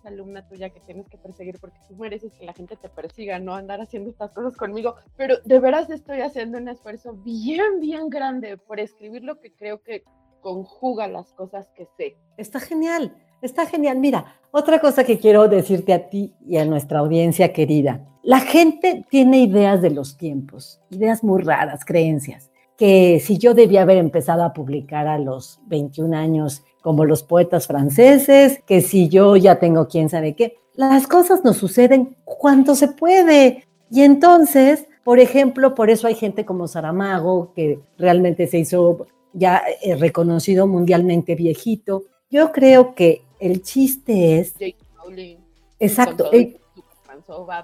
alumna 0.05 0.47
tuya 0.47 0.69
que 0.69 0.79
tienes 0.81 1.07
que 1.07 1.17
perseguir 1.17 1.59
porque 1.59 1.77
tú 1.87 1.95
mereces 1.95 2.33
que 2.33 2.45
la 2.45 2.53
gente 2.53 2.75
te 2.75 2.89
persiga, 2.89 3.39
no 3.39 3.55
andar 3.55 3.81
haciendo 3.81 4.09
estas 4.09 4.31
cosas 4.31 4.55
conmigo, 4.57 4.95
pero 5.17 5.35
de 5.45 5.59
veras 5.59 5.89
estoy 5.89 6.21
haciendo 6.21 6.57
un 6.57 6.67
esfuerzo 6.67 7.13
bien, 7.13 7.79
bien 7.79 8.09
grande 8.09 8.57
por 8.57 8.79
escribir 8.79 9.23
lo 9.23 9.39
que 9.39 9.53
creo 9.53 9.81
que 9.81 10.03
conjuga 10.41 11.07
las 11.07 11.33
cosas 11.33 11.69
que 11.75 11.87
sé. 11.97 12.17
Está 12.37 12.59
genial, 12.59 13.15
está 13.41 13.65
genial. 13.65 13.97
Mira, 13.97 14.39
otra 14.51 14.79
cosa 14.79 15.03
que 15.03 15.17
quiero 15.17 15.47
decirte 15.47 15.93
a 15.93 16.09
ti 16.09 16.35
y 16.45 16.57
a 16.57 16.65
nuestra 16.65 16.99
audiencia 16.99 17.53
querida. 17.53 18.05
La 18.21 18.39
gente 18.39 19.05
tiene 19.09 19.39
ideas 19.39 19.81
de 19.81 19.89
los 19.89 20.17
tiempos, 20.17 20.79
ideas 20.91 21.23
muy 21.23 21.41
raras, 21.41 21.83
creencias, 21.83 22.51
que 22.77 23.19
si 23.19 23.37
yo 23.37 23.53
debía 23.53 23.81
haber 23.81 23.97
empezado 23.97 24.43
a 24.43 24.53
publicar 24.53 25.07
a 25.07 25.17
los 25.17 25.59
21 25.67 26.15
años 26.15 26.63
como 26.83 27.05
los 27.05 27.23
poetas 27.23 27.65
franceses, 27.65 28.61
que 28.67 28.81
si 28.81 29.07
yo 29.07 29.37
ya 29.37 29.57
tengo 29.57 29.87
quién 29.87 30.09
sabe 30.09 30.35
qué. 30.35 30.57
Las 30.75 31.07
cosas 31.07 31.43
nos 31.43 31.57
suceden 31.57 32.17
cuando 32.25 32.75
se 32.75 32.89
puede. 32.89 33.63
Y 33.89 34.01
entonces, 34.01 34.85
por 35.03 35.19
ejemplo, 35.19 35.75
por 35.75 35.89
eso 35.89 36.07
hay 36.07 36.15
gente 36.15 36.45
como 36.45 36.67
Saramago, 36.67 37.53
que 37.55 37.79
realmente 37.97 38.47
se 38.47 38.59
hizo 38.59 39.07
ya 39.31 39.63
eh, 39.81 39.95
reconocido 39.95 40.67
mundialmente 40.67 41.35
viejito. 41.35 42.03
Yo 42.29 42.51
creo 42.51 42.93
que 42.95 43.23
el 43.39 43.63
chiste 43.63 44.39
es... 44.39 44.53
Jake 44.55 44.75
Rowling. 44.97 45.37
Exacto. 45.79 46.31
El, 46.33 46.59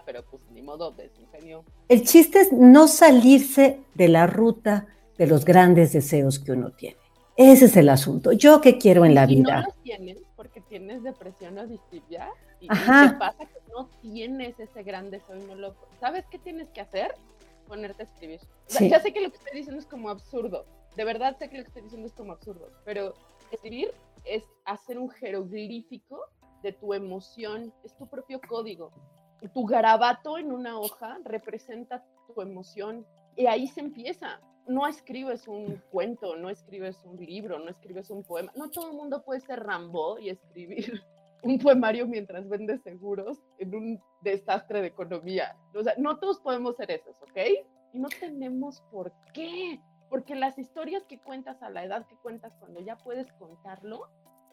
pero 0.05 0.23
pues 0.31 0.41
ni 0.53 0.61
modo, 0.61 0.91
desingenio. 0.91 1.65
El 1.89 2.03
chiste 2.03 2.39
es 2.39 2.53
no 2.53 2.87
salirse 2.87 3.81
de 3.95 4.07
la 4.07 4.27
ruta 4.27 4.87
de 5.17 5.27
los 5.27 5.43
grandes 5.43 5.91
deseos 5.91 6.39
que 6.39 6.53
uno 6.53 6.71
tiene. 6.71 6.97
Ese 7.39 7.65
es 7.65 7.77
el 7.77 7.87
asunto. 7.87 8.33
¿Yo 8.33 8.59
qué 8.59 8.77
quiero 8.77 9.05
en 9.05 9.15
la 9.15 9.23
y 9.23 9.37
vida? 9.37 9.61
No 9.61 9.67
los 9.67 9.81
tienes 9.81 10.17
porque 10.35 10.59
tienes 10.59 11.03
depresión 11.03 11.57
o 11.57 11.65
distimia 11.65 12.27
y, 12.59 12.67
Ajá. 12.69 13.05
y 13.05 13.09
te 13.11 13.15
pasa 13.15 13.45
que 13.45 13.61
no 13.73 13.87
tienes 14.01 14.59
ese 14.59 14.83
gran 14.83 15.09
deseo 15.09 15.37
y 15.37 15.43
no 15.43 15.55
lo... 15.55 15.73
¿Sabes 16.01 16.25
qué 16.29 16.37
tienes 16.37 16.69
que 16.71 16.81
hacer? 16.81 17.15
Ponerte 17.65 18.03
a 18.03 18.05
escribir. 18.07 18.41
Sí. 18.65 18.89
Ya 18.89 18.99
sé 18.99 19.13
que 19.13 19.21
lo 19.21 19.29
que 19.31 19.37
estoy 19.37 19.57
diciendo 19.57 19.79
es 19.79 19.87
como 19.87 20.09
absurdo. 20.09 20.65
De 20.97 21.05
verdad 21.05 21.37
sé 21.39 21.49
que 21.49 21.59
lo 21.59 21.63
que 21.63 21.69
estoy 21.69 21.83
diciendo 21.83 22.07
es 22.07 22.13
como 22.13 22.33
absurdo. 22.33 22.73
Pero 22.83 23.13
escribir 23.53 23.93
es 24.25 24.43
hacer 24.65 24.99
un 24.99 25.09
jeroglífico 25.09 26.19
de 26.61 26.73
tu 26.73 26.93
emoción. 26.93 27.73
Es 27.85 27.95
tu 27.95 28.05
propio 28.05 28.41
código. 28.49 28.91
Tu 29.53 29.65
garabato 29.65 30.37
en 30.37 30.51
una 30.51 30.77
hoja 30.77 31.17
representa 31.23 32.03
tu 32.27 32.41
emoción. 32.41 33.05
Y 33.37 33.45
ahí 33.45 33.65
se 33.67 33.79
empieza 33.79 34.41
no 34.69 34.85
escribes 34.85 35.47
un 35.47 35.81
cuento, 35.91 36.35
no 36.37 36.49
escribes 36.49 37.03
un 37.03 37.17
libro, 37.17 37.57
no 37.59 37.69
escribes 37.69 38.11
un 38.11 38.23
poema. 38.23 38.51
No 38.55 38.69
todo 38.69 38.91
el 38.91 38.95
mundo 38.95 39.23
puede 39.23 39.41
ser 39.41 39.59
Rambo 39.61 40.19
y 40.19 40.29
escribir 40.29 41.01
un 41.43 41.57
poemario 41.57 42.07
mientras 42.07 42.47
vende 42.47 42.77
seguros 42.77 43.39
en 43.57 43.75
un 43.75 43.99
desastre 44.21 44.81
de 44.81 44.87
economía. 44.87 45.57
O 45.73 45.83
sea, 45.83 45.95
no 45.97 46.19
todos 46.19 46.39
podemos 46.39 46.75
ser 46.77 46.91
esos, 46.91 47.15
¿ok? 47.23 47.37
Y 47.93 47.99
no 47.99 48.09
tenemos 48.19 48.81
por 48.91 49.11
qué. 49.33 49.81
Porque 50.07 50.35
las 50.35 50.57
historias 50.57 51.03
que 51.05 51.19
cuentas 51.19 51.61
a 51.63 51.69
la 51.71 51.83
edad 51.83 52.05
que 52.07 52.15
cuentas 52.17 52.53
cuando 52.59 52.79
ya 52.79 52.95
puedes 52.97 53.31
contarlo, 53.33 54.07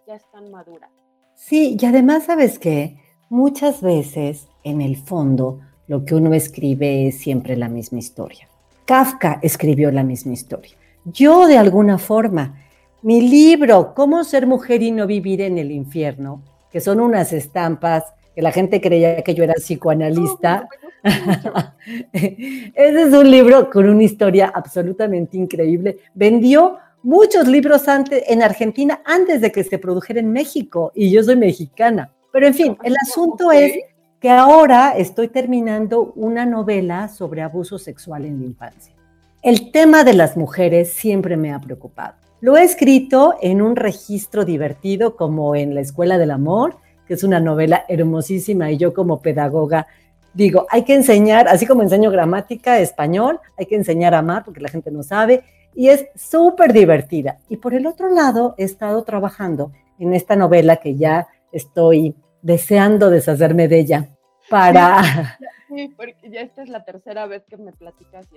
ya 0.06 0.14
están 0.14 0.50
maduras. 0.50 0.90
Sí, 1.34 1.76
y 1.78 1.84
además, 1.86 2.24
¿sabes 2.24 2.58
qué? 2.58 2.98
Muchas 3.28 3.82
veces, 3.82 4.48
en 4.64 4.80
el 4.80 4.96
fondo, 4.96 5.60
lo 5.86 6.04
que 6.04 6.14
uno 6.14 6.32
escribe 6.32 7.06
es 7.06 7.18
siempre 7.18 7.56
la 7.56 7.68
misma 7.68 7.98
historia. 7.98 8.48
Kafka 8.86 9.40
escribió 9.42 9.90
la 9.90 10.02
misma 10.02 10.32
historia. 10.32 10.72
Yo, 11.04 11.46
de 11.46 11.58
alguna 11.58 11.98
forma, 11.98 12.64
mi 13.02 13.28
libro, 13.28 13.92
Cómo 13.94 14.24
ser 14.24 14.46
mujer 14.46 14.82
y 14.82 14.92
no 14.92 15.06
vivir 15.06 15.40
en 15.42 15.58
el 15.58 15.70
infierno, 15.70 16.42
que 16.70 16.80
son 16.80 17.00
unas 17.00 17.32
estampas 17.32 18.04
que 18.34 18.42
la 18.42 18.52
gente 18.52 18.80
creía 18.80 19.22
que 19.22 19.34
yo 19.34 19.44
era 19.44 19.54
psicoanalista. 19.54 20.68
Ese 22.12 23.02
es 23.02 23.12
un 23.12 23.30
libro 23.30 23.70
con 23.70 23.88
una 23.88 24.02
historia 24.02 24.52
absolutamente 24.54 25.36
increíble. 25.36 25.98
Vendió 26.14 26.78
muchos 27.02 27.48
libros 27.48 27.88
antes, 27.88 28.24
en 28.28 28.42
Argentina 28.42 29.00
antes 29.04 29.40
de 29.40 29.50
que 29.50 29.64
se 29.64 29.78
produjera 29.78 30.20
en 30.20 30.32
México, 30.32 30.92
y 30.94 31.10
yo 31.10 31.22
soy 31.22 31.36
mexicana. 31.36 32.12
Pero 32.32 32.46
en 32.46 32.54
fin, 32.54 32.76
el 32.82 32.94
asunto 33.02 33.50
es 33.50 33.78
que 34.26 34.32
ahora 34.32 34.96
estoy 34.96 35.28
terminando 35.28 36.12
una 36.16 36.46
novela 36.46 37.06
sobre 37.06 37.42
abuso 37.42 37.78
sexual 37.78 38.24
en 38.24 38.40
la 38.40 38.46
infancia. 38.46 38.92
El 39.40 39.70
tema 39.70 40.02
de 40.02 40.14
las 40.14 40.36
mujeres 40.36 40.92
siempre 40.92 41.36
me 41.36 41.52
ha 41.52 41.60
preocupado. 41.60 42.16
Lo 42.40 42.56
he 42.56 42.64
escrito 42.64 43.36
en 43.40 43.62
un 43.62 43.76
registro 43.76 44.44
divertido 44.44 45.14
como 45.14 45.54
en 45.54 45.76
La 45.76 45.80
Escuela 45.80 46.18
del 46.18 46.32
Amor, 46.32 46.74
que 47.06 47.14
es 47.14 47.22
una 47.22 47.38
novela 47.38 47.84
hermosísima 47.86 48.72
y 48.72 48.78
yo 48.78 48.92
como 48.92 49.22
pedagoga 49.22 49.86
digo, 50.34 50.66
hay 50.70 50.82
que 50.82 50.96
enseñar, 50.96 51.46
así 51.46 51.64
como 51.64 51.82
enseño 51.82 52.10
gramática, 52.10 52.80
español, 52.80 53.38
hay 53.56 53.66
que 53.66 53.76
enseñar 53.76 54.12
a 54.12 54.18
amar 54.18 54.42
porque 54.44 54.60
la 54.60 54.70
gente 54.70 54.90
no 54.90 55.04
sabe 55.04 55.44
y 55.72 55.86
es 55.90 56.04
súper 56.16 56.72
divertida. 56.72 57.38
Y 57.48 57.58
por 57.58 57.74
el 57.74 57.86
otro 57.86 58.12
lado, 58.12 58.56
he 58.58 58.64
estado 58.64 59.04
trabajando 59.04 59.70
en 60.00 60.14
esta 60.14 60.34
novela 60.34 60.78
que 60.78 60.96
ya 60.96 61.28
estoy 61.52 62.16
deseando 62.42 63.08
deshacerme 63.10 63.68
de 63.68 63.78
ella, 63.78 64.08
para... 64.48 65.38
Sí, 65.68 65.92
porque 65.96 66.30
ya 66.30 66.42
esta 66.42 66.62
es 66.62 66.68
la 66.68 66.84
tercera 66.84 67.26
vez 67.26 67.42
que 67.48 67.56
me 67.56 67.72
platicas 67.72 68.26
y 68.30 68.36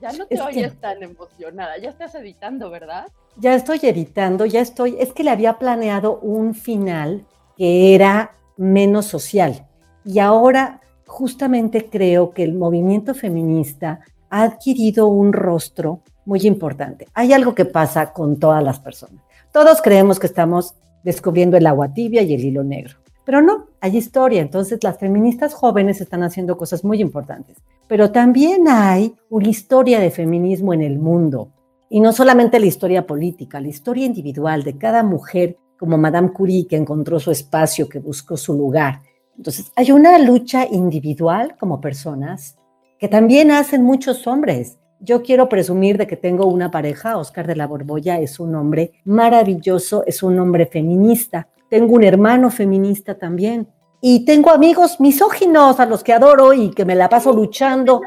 Ya 0.00 0.12
no 0.12 0.26
te 0.26 0.40
oyes 0.40 0.74
tan 0.80 1.00
emocionada, 1.00 1.78
ya 1.78 1.90
estás 1.90 2.12
editando, 2.16 2.70
¿verdad? 2.70 3.06
Ya 3.36 3.54
estoy 3.54 3.78
editando, 3.82 4.46
ya 4.46 4.60
estoy, 4.60 4.96
es 4.98 5.12
que 5.12 5.22
le 5.22 5.30
había 5.30 5.58
planeado 5.58 6.18
un 6.18 6.54
final 6.54 7.24
que 7.56 7.94
era 7.94 8.32
menos 8.56 9.06
social. 9.06 9.64
Y 10.04 10.18
ahora 10.18 10.80
justamente 11.06 11.88
creo 11.88 12.32
que 12.32 12.42
el 12.42 12.54
movimiento 12.54 13.14
feminista 13.14 14.00
ha 14.28 14.42
adquirido 14.42 15.06
un 15.06 15.32
rostro 15.32 16.02
muy 16.24 16.40
importante. 16.46 17.08
Hay 17.14 17.32
algo 17.32 17.54
que 17.54 17.64
pasa 17.64 18.12
con 18.12 18.38
todas 18.38 18.62
las 18.62 18.78
personas. 18.78 19.22
Todos 19.52 19.82
creemos 19.82 20.18
que 20.18 20.26
estamos 20.26 20.74
descubriendo 21.02 21.56
el 21.56 21.66
agua 21.66 21.92
tibia 21.92 22.22
y 22.22 22.34
el 22.34 22.44
hilo 22.44 22.62
negro. 22.62 22.99
Pero 23.30 23.42
no, 23.42 23.68
hay 23.80 23.96
historia. 23.96 24.42
Entonces 24.42 24.82
las 24.82 24.98
feministas 24.98 25.54
jóvenes 25.54 26.00
están 26.00 26.24
haciendo 26.24 26.58
cosas 26.58 26.82
muy 26.82 27.00
importantes. 27.00 27.58
Pero 27.86 28.10
también 28.10 28.66
hay 28.66 29.14
una 29.28 29.46
historia 29.46 30.00
de 30.00 30.10
feminismo 30.10 30.74
en 30.74 30.82
el 30.82 30.98
mundo. 30.98 31.52
Y 31.88 32.00
no 32.00 32.12
solamente 32.12 32.58
la 32.58 32.66
historia 32.66 33.06
política, 33.06 33.60
la 33.60 33.68
historia 33.68 34.04
individual 34.04 34.64
de 34.64 34.76
cada 34.76 35.04
mujer 35.04 35.56
como 35.78 35.96
Madame 35.96 36.32
Curie 36.32 36.66
que 36.66 36.74
encontró 36.74 37.20
su 37.20 37.30
espacio, 37.30 37.88
que 37.88 38.00
buscó 38.00 38.36
su 38.36 38.52
lugar. 38.52 39.00
Entonces 39.36 39.70
hay 39.76 39.92
una 39.92 40.18
lucha 40.18 40.66
individual 40.68 41.54
como 41.56 41.80
personas 41.80 42.58
que 42.98 43.06
también 43.06 43.52
hacen 43.52 43.84
muchos 43.84 44.26
hombres. 44.26 44.80
Yo 44.98 45.22
quiero 45.22 45.48
presumir 45.48 45.98
de 45.98 46.08
que 46.08 46.16
tengo 46.16 46.46
una 46.46 46.72
pareja, 46.72 47.16
Oscar 47.16 47.46
de 47.46 47.54
la 47.54 47.68
Borbolla 47.68 48.18
es 48.18 48.40
un 48.40 48.56
hombre 48.56 48.94
maravilloso, 49.04 50.02
es 50.04 50.20
un 50.24 50.36
hombre 50.40 50.66
feminista. 50.66 51.46
Tengo 51.70 51.94
un 51.94 52.04
hermano 52.04 52.50
feminista 52.50 53.16
también. 53.16 53.68
Y 54.02 54.24
tengo 54.24 54.50
amigos 54.50 55.00
misóginos 55.00 55.78
a 55.78 55.86
los 55.86 56.02
que 56.02 56.12
adoro 56.12 56.52
y 56.52 56.70
que 56.70 56.84
me 56.84 56.94
la 56.94 57.08
paso 57.08 57.32
luchando. 57.32 58.00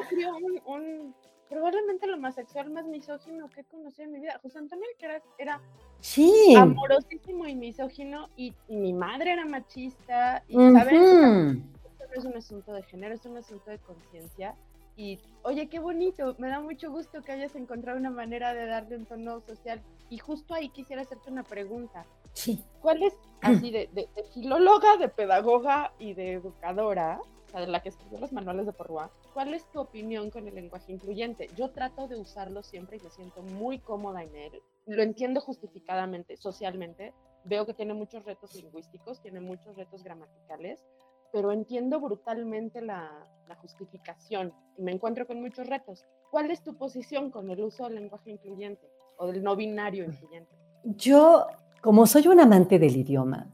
probablemente 1.50 2.08
lo 2.08 2.18
más 2.18 2.36
sexual, 2.36 2.72
más 2.72 2.86
misógino 2.86 3.50
que 3.50 3.62
he 3.62 3.64
conocido 3.64 4.04
en 4.06 4.12
mi 4.12 4.20
vida. 4.20 4.40
José 4.42 4.58
Antonio 4.60 4.86
Alcaraz 4.94 5.24
era 5.38 5.62
sí. 6.02 6.54
amorosísimo 6.58 7.48
y 7.48 7.56
misógino 7.56 8.28
y, 8.36 8.54
mi 8.68 8.92
madre 8.92 9.32
era 9.32 9.46
machista. 9.46 10.44
Y, 10.50 10.56
¿sabes? 10.56 10.94
Esto 10.94 12.06
no 12.08 12.20
es 12.20 12.26
un 12.26 12.38
asunto 12.38 12.74
de 12.74 12.84
género, 12.84 13.16
es 13.16 13.26
un 13.26 13.38
asunto 13.38 13.72
de 13.72 13.78
conciencia 13.78 14.56
y 14.96 15.20
oye, 15.42 15.68
qué 15.68 15.80
bonito, 15.80 16.36
me 16.38 16.50
da 16.50 16.60
mucho 16.60 16.92
gusto 16.92 17.22
que 17.24 17.32
hayas 17.32 17.56
encontrado 17.56 17.98
una 17.98 18.12
manera 18.12 18.54
de 18.54 18.66
darle 18.66 18.98
un 18.98 19.06
tono 19.06 19.42
social. 19.42 19.82
Y 20.14 20.20
justo 20.20 20.54
ahí 20.54 20.70
quisiera 20.70 21.02
hacerte 21.02 21.32
una 21.32 21.42
pregunta. 21.42 22.06
Sí. 22.34 22.64
¿Cuál 22.84 23.02
es, 23.02 23.18
así 23.42 23.72
de, 23.72 23.90
de, 23.94 24.08
filóloga, 24.32 24.96
de 24.98 25.10
pedagoga 25.10 25.92
y 25.98 26.14
de 26.14 26.34
educadora, 26.34 27.20
o 27.20 27.50
sea, 27.50 27.62
de 27.62 27.66
la 27.66 27.82
que 27.82 27.90
escribió 27.90 28.20
los 28.20 28.32
manuales 28.32 28.68
de 28.68 28.74
Porrua, 28.74 29.10
cuál 29.34 29.56
es 29.56 29.68
tu 29.72 29.80
opinión 29.80 30.30
con 30.30 30.48
el 30.48 30.54
lenguaje 30.54 30.92
incluyente? 30.92 31.50
Yo 31.56 31.72
trato 31.72 32.08
de 32.08 32.16
usarlo 32.16 32.62
siempre 32.62 32.98
y 32.98 33.00
me 33.00 33.10
siento 33.10 33.42
muy 33.42 33.80
cómoda 33.80 34.22
en 34.22 34.36
él. 34.36 34.62
Lo 34.86 35.02
entiendo 35.02 35.42
justificadamente, 35.42 36.38
socialmente. 36.38 37.16
Veo 37.44 37.66
que 37.66 37.74
tiene 37.74 37.96
muchos 37.96 38.24
retos 38.24 38.54
lingüísticos, 38.54 39.20
tiene 39.20 39.40
muchos 39.40 39.76
retos 39.76 40.04
gramaticales, 40.04 40.86
pero 41.32 41.52
entiendo 41.52 42.00
brutalmente 42.00 42.82
la, 42.82 43.28
justificación 43.62 44.54
y 44.78 44.84
me 44.84 44.92
encuentro 44.92 45.26
con 45.26 45.42
muchos 45.42 45.68
retos. 45.68 46.06
¿Cuál 46.30 46.52
es 46.52 46.62
tu 46.62 46.76
posición 46.76 47.32
con 47.32 47.50
el 47.50 47.62
uso 47.62 47.86
del 47.86 47.96
lenguaje 47.96 48.32
incluyente 48.32 48.93
o 49.18 49.28
del 49.28 49.44
no 49.44 49.56
binario 49.56 50.06
incluyente? 50.06 50.56
Yo, 50.84 51.48
como 51.82 52.06
soy 52.06 52.28
un 52.28 52.40
amante 52.40 52.80
del 52.80 52.98
idioma, 52.98 53.48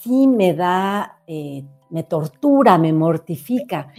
sí 0.00 0.26
me 0.26 0.54
da, 0.54 1.20
eh, 1.26 1.64
me 1.90 2.02
tortura, 2.02 2.78
me 2.78 2.92
mortifica 2.92 3.92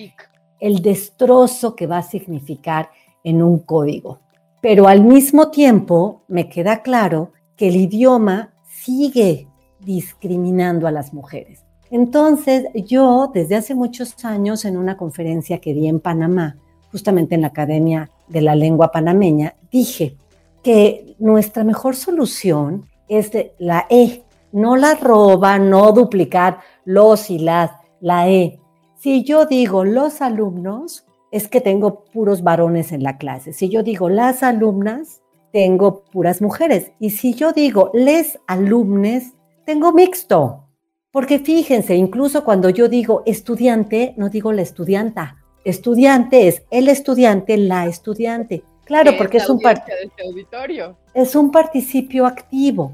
el 0.60 0.82
destrozo 0.82 1.76
que 1.76 1.88
va 1.88 2.00
a 2.00 2.04
significar 2.04 2.90
en 3.24 3.42
un 3.42 3.60
código. 3.60 4.20
Pero 4.62 4.88
al 4.88 5.04
mismo 5.04 5.50
tiempo 5.52 6.24
me 6.28 6.50
queda 6.50 6.82
claro 6.82 7.32
que 7.56 7.68
el 7.68 7.76
idioma 7.76 8.54
sigue 8.64 9.48
discriminando 9.80 10.88
a 10.88 10.92
las 10.92 11.14
mujeres. 11.14 11.64
Entonces, 11.92 12.66
yo 12.74 13.32
desde 13.34 13.56
hace 13.56 13.76
muchos 13.76 14.26
años 14.26 14.66
en 14.66 14.78
una 14.78 14.98
conferencia 14.98 15.60
que 15.60 15.74
di 15.74 15.88
en 15.88 16.00
Panamá, 16.00 16.58
justamente 16.92 17.36
en 17.36 17.42
la 17.42 17.48
Academia 17.48 18.10
de 18.28 18.42
la 18.42 18.56
Lengua 18.56 18.92
Panameña, 18.92 19.56
dije 19.72 20.18
que 20.66 21.16
nuestra 21.20 21.64
mejor 21.64 21.96
solución 21.96 22.88
es 23.08 23.30
la 23.60 23.86
E, 23.88 24.24
no 24.52 24.76
la 24.76 24.96
roba, 24.96 25.60
no 25.60 25.92
duplicar 25.92 26.58
los 26.86 27.30
y 27.30 27.38
las, 27.38 27.70
la 28.02 28.28
E. 28.28 28.60
Si 28.96 29.24
yo 29.24 29.46
digo 29.46 29.86
los 29.86 30.24
alumnos, 30.24 31.06
es 31.30 31.48
que 31.48 31.62
tengo 31.62 32.04
puros 32.06 32.42
varones 32.42 32.92
en 32.94 33.04
la 33.04 33.20
clase. 33.20 33.54
Si 33.54 33.70
yo 33.70 33.84
digo 33.84 34.10
las 34.10 34.42
alumnas, 34.42 35.22
tengo 35.52 36.02
puras 36.06 36.42
mujeres. 36.42 36.94
Y 37.00 37.12
si 37.12 37.36
yo 37.36 37.54
digo 37.54 37.92
les 37.94 38.40
alumnes, 38.48 39.34
tengo 39.68 39.92
mixto. 39.92 40.64
Porque 41.12 41.38
fíjense, 41.38 41.96
incluso 41.96 42.44
cuando 42.44 42.72
yo 42.72 42.90
digo 42.90 43.22
estudiante, 43.28 44.16
no 44.18 44.30
digo 44.30 44.52
la 44.52 44.64
estudianta. 44.64 45.38
Estudiante 45.64 46.48
es 46.48 46.64
el 46.72 46.88
estudiante, 46.88 47.56
la 47.56 47.86
estudiante. 47.86 48.64
Claro, 48.86 49.18
porque 49.18 49.38
es 49.38 49.50
un, 49.50 49.60
este 49.66 49.94
es 51.14 51.36
un 51.36 51.52
participio 51.52 52.26
activo. 52.26 52.94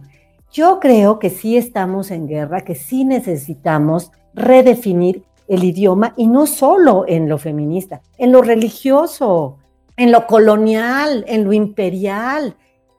Yo 0.51 0.80
creo 0.80 1.19
que 1.19 1.30
sí 1.30 1.58
estamos 1.58 2.12
en 2.12 2.27
guerra, 2.27 2.62
que 2.62 2.75
sí 2.75 3.06
necesitamos 3.06 4.12
redefinir 4.34 5.23
el 5.47 5.63
idioma 5.63 6.13
y 6.17 6.27
no 6.27 6.47
solo 6.47 7.06
en 7.08 7.27
lo 7.27 7.38
feminista, 7.38 8.01
en 8.17 8.32
lo 8.32 8.41
religioso, 8.41 9.58
en 9.97 10.12
lo 10.12 10.25
colonial, 10.27 11.25
en 11.27 11.43
lo 11.43 11.54
imperial. 11.54 12.56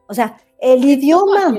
O 0.06 0.14
sea, 0.14 0.36
el 0.60 0.84
idioma... 0.84 1.58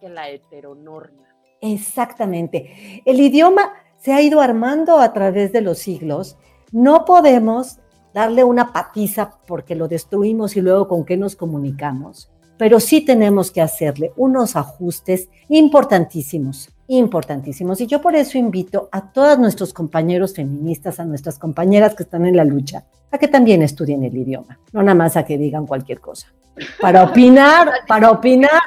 que 0.00 0.08
la 0.08 0.30
heteronorma 0.30 1.20
Exactamente. 1.60 3.02
El 3.04 3.20
idioma 3.20 3.74
se 3.98 4.12
ha 4.12 4.22
ido 4.22 4.40
armando 4.40 4.98
a 4.98 5.12
través 5.12 5.52
de 5.52 5.60
los 5.60 5.78
siglos. 5.78 6.38
No 6.72 7.04
podemos 7.04 7.80
darle 8.14 8.44
una 8.44 8.72
patiza 8.72 9.38
porque 9.46 9.74
lo 9.74 9.88
destruimos 9.88 10.56
y 10.56 10.60
luego 10.60 10.88
con 10.88 11.04
qué 11.04 11.16
nos 11.16 11.36
comunicamos, 11.36 12.30
pero 12.56 12.80
sí 12.80 13.00
tenemos 13.00 13.50
que 13.50 13.62
hacerle 13.62 14.12
unos 14.16 14.56
ajustes 14.56 15.28
importantísimos, 15.48 16.70
importantísimos. 16.88 17.80
Y 17.80 17.86
yo 17.86 18.02
por 18.02 18.14
eso 18.14 18.36
invito 18.36 18.88
a 18.92 19.12
todos 19.12 19.38
nuestros 19.38 19.72
compañeros 19.72 20.34
feministas, 20.34 21.00
a 21.00 21.04
nuestras 21.04 21.38
compañeras 21.38 21.94
que 21.94 22.02
están 22.02 22.26
en 22.26 22.36
la 22.36 22.44
lucha, 22.44 22.84
a 23.10 23.18
que 23.18 23.28
también 23.28 23.62
estudien 23.62 24.04
el 24.04 24.16
idioma, 24.16 24.58
no 24.72 24.82
nada 24.82 24.94
más 24.94 25.16
a 25.16 25.24
que 25.24 25.38
digan 25.38 25.66
cualquier 25.66 26.00
cosa. 26.00 26.28
Para 26.80 27.04
opinar, 27.10 27.70
para 27.88 28.10
opinar. 28.10 28.60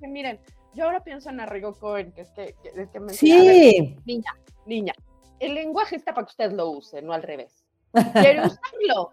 Miren, 0.00 0.38
yo 0.74 0.84
ahora 0.84 1.02
pienso 1.02 1.30
en 1.30 1.40
Arrigo 1.40 1.74
Cohen, 1.74 2.12
que 2.12 2.22
es 2.22 2.30
que, 2.30 2.54
es 2.76 2.88
que 2.88 3.00
me 3.00 3.12
Sí. 3.14 3.96
niña, 4.04 4.34
niña, 4.66 4.92
el 5.38 5.54
lenguaje 5.54 5.96
está 5.96 6.12
para 6.12 6.26
que 6.26 6.32
usted 6.32 6.52
lo 6.52 6.70
use, 6.70 7.00
no 7.00 7.12
al 7.12 7.22
revés. 7.22 7.64
¿Quiere 7.92 8.40
usarlo? 8.40 9.12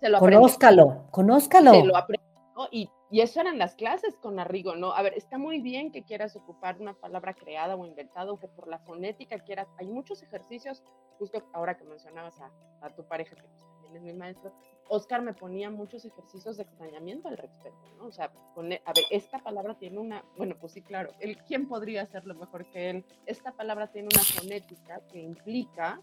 Se 0.00 0.08
lo 0.08 0.18
aprende. 0.18 0.36
Conózcalo, 0.36 1.06
conózcalo. 1.10 1.72
Se 1.72 1.84
lo 1.84 1.96
aprende, 1.96 2.24
y, 2.70 2.90
y, 3.10 3.20
eso 3.20 3.40
eran 3.40 3.58
las 3.58 3.74
clases 3.76 4.16
con 4.16 4.40
Arrigo, 4.40 4.74
¿no? 4.74 4.92
A 4.92 5.02
ver, 5.02 5.14
está 5.14 5.38
muy 5.38 5.60
bien 5.60 5.92
que 5.92 6.02
quieras 6.02 6.34
ocupar 6.36 6.80
una 6.80 6.94
palabra 6.94 7.34
creada 7.34 7.76
o 7.76 7.86
inventada, 7.86 8.32
o 8.32 8.38
que 8.38 8.48
por 8.48 8.68
la 8.68 8.78
fonética 8.80 9.38
quieras. 9.38 9.68
Hay 9.78 9.86
muchos 9.86 10.22
ejercicios, 10.22 10.82
justo 11.18 11.42
ahora 11.52 11.76
que 11.76 11.84
mencionabas 11.84 12.40
a, 12.40 12.50
a 12.80 12.90
tu 12.90 13.06
pareja, 13.06 13.36
que 13.36 13.42
pues, 13.42 13.64
también 13.82 13.96
es 13.96 14.02
mi 14.02 14.18
maestro, 14.18 14.52
Oscar 14.88 15.22
me 15.22 15.34
ponía 15.34 15.70
muchos 15.70 16.04
ejercicios 16.04 16.56
de 16.56 16.62
extrañamiento 16.62 17.28
al 17.28 17.36
respecto, 17.36 17.90
¿no? 17.96 18.06
O 18.06 18.12
sea, 18.12 18.26
a 18.26 18.62
ver, 18.62 19.04
esta 19.10 19.38
palabra 19.38 19.74
tiene 19.74 19.98
una, 19.98 20.24
bueno, 20.36 20.56
pues 20.58 20.72
sí, 20.72 20.82
claro, 20.82 21.12
él, 21.20 21.38
¿quién 21.46 21.68
podría 21.68 22.02
hacerlo 22.02 22.34
mejor 22.34 22.68
que 22.70 22.90
él? 22.90 23.04
Esta 23.26 23.52
palabra 23.52 23.88
tiene 23.88 24.08
una 24.12 24.22
fonética 24.22 25.00
que 25.10 25.20
implica 25.20 26.00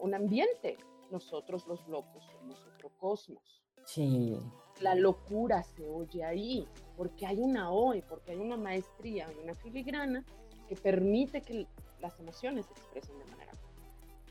un, 0.00 0.14
ambiente. 0.14 0.76
Nosotros 1.10 1.66
los 1.66 1.86
locos 1.88 2.24
somos 2.32 2.64
otro 2.74 2.90
cosmos. 2.98 3.62
Sí. 3.84 4.38
La 4.80 4.94
locura 4.94 5.62
se 5.62 5.88
oye 5.88 6.24
ahí, 6.24 6.68
porque 6.96 7.26
hay 7.26 7.40
una 7.40 7.70
O 7.70 7.94
y 7.94 8.02
porque 8.02 8.32
hay 8.32 8.38
una 8.38 8.56
maestría 8.56 9.26
y 9.32 9.42
una 9.42 9.54
filigrana 9.54 10.24
que 10.68 10.76
permite 10.76 11.42
que 11.42 11.66
las 12.00 12.18
emociones 12.20 12.66
se 12.66 12.72
expresen 12.72 13.18
de 13.18 13.24
manera. 13.26 13.52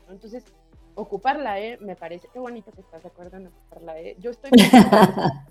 ¿no? 0.06 0.12
Entonces, 0.12 0.44
ocupar 0.94 1.38
la 1.38 1.60
E 1.60 1.78
me 1.78 1.96
parece, 1.96 2.28
qué 2.32 2.38
bonito 2.38 2.72
que 2.72 2.80
estás 2.80 3.02
de 3.02 3.08
acuerdo 3.08 3.36
en 3.36 3.48
ocupar 3.48 3.82
la 3.82 4.00
E. 4.00 4.16
Yo 4.18 4.30
estoy 4.30 4.50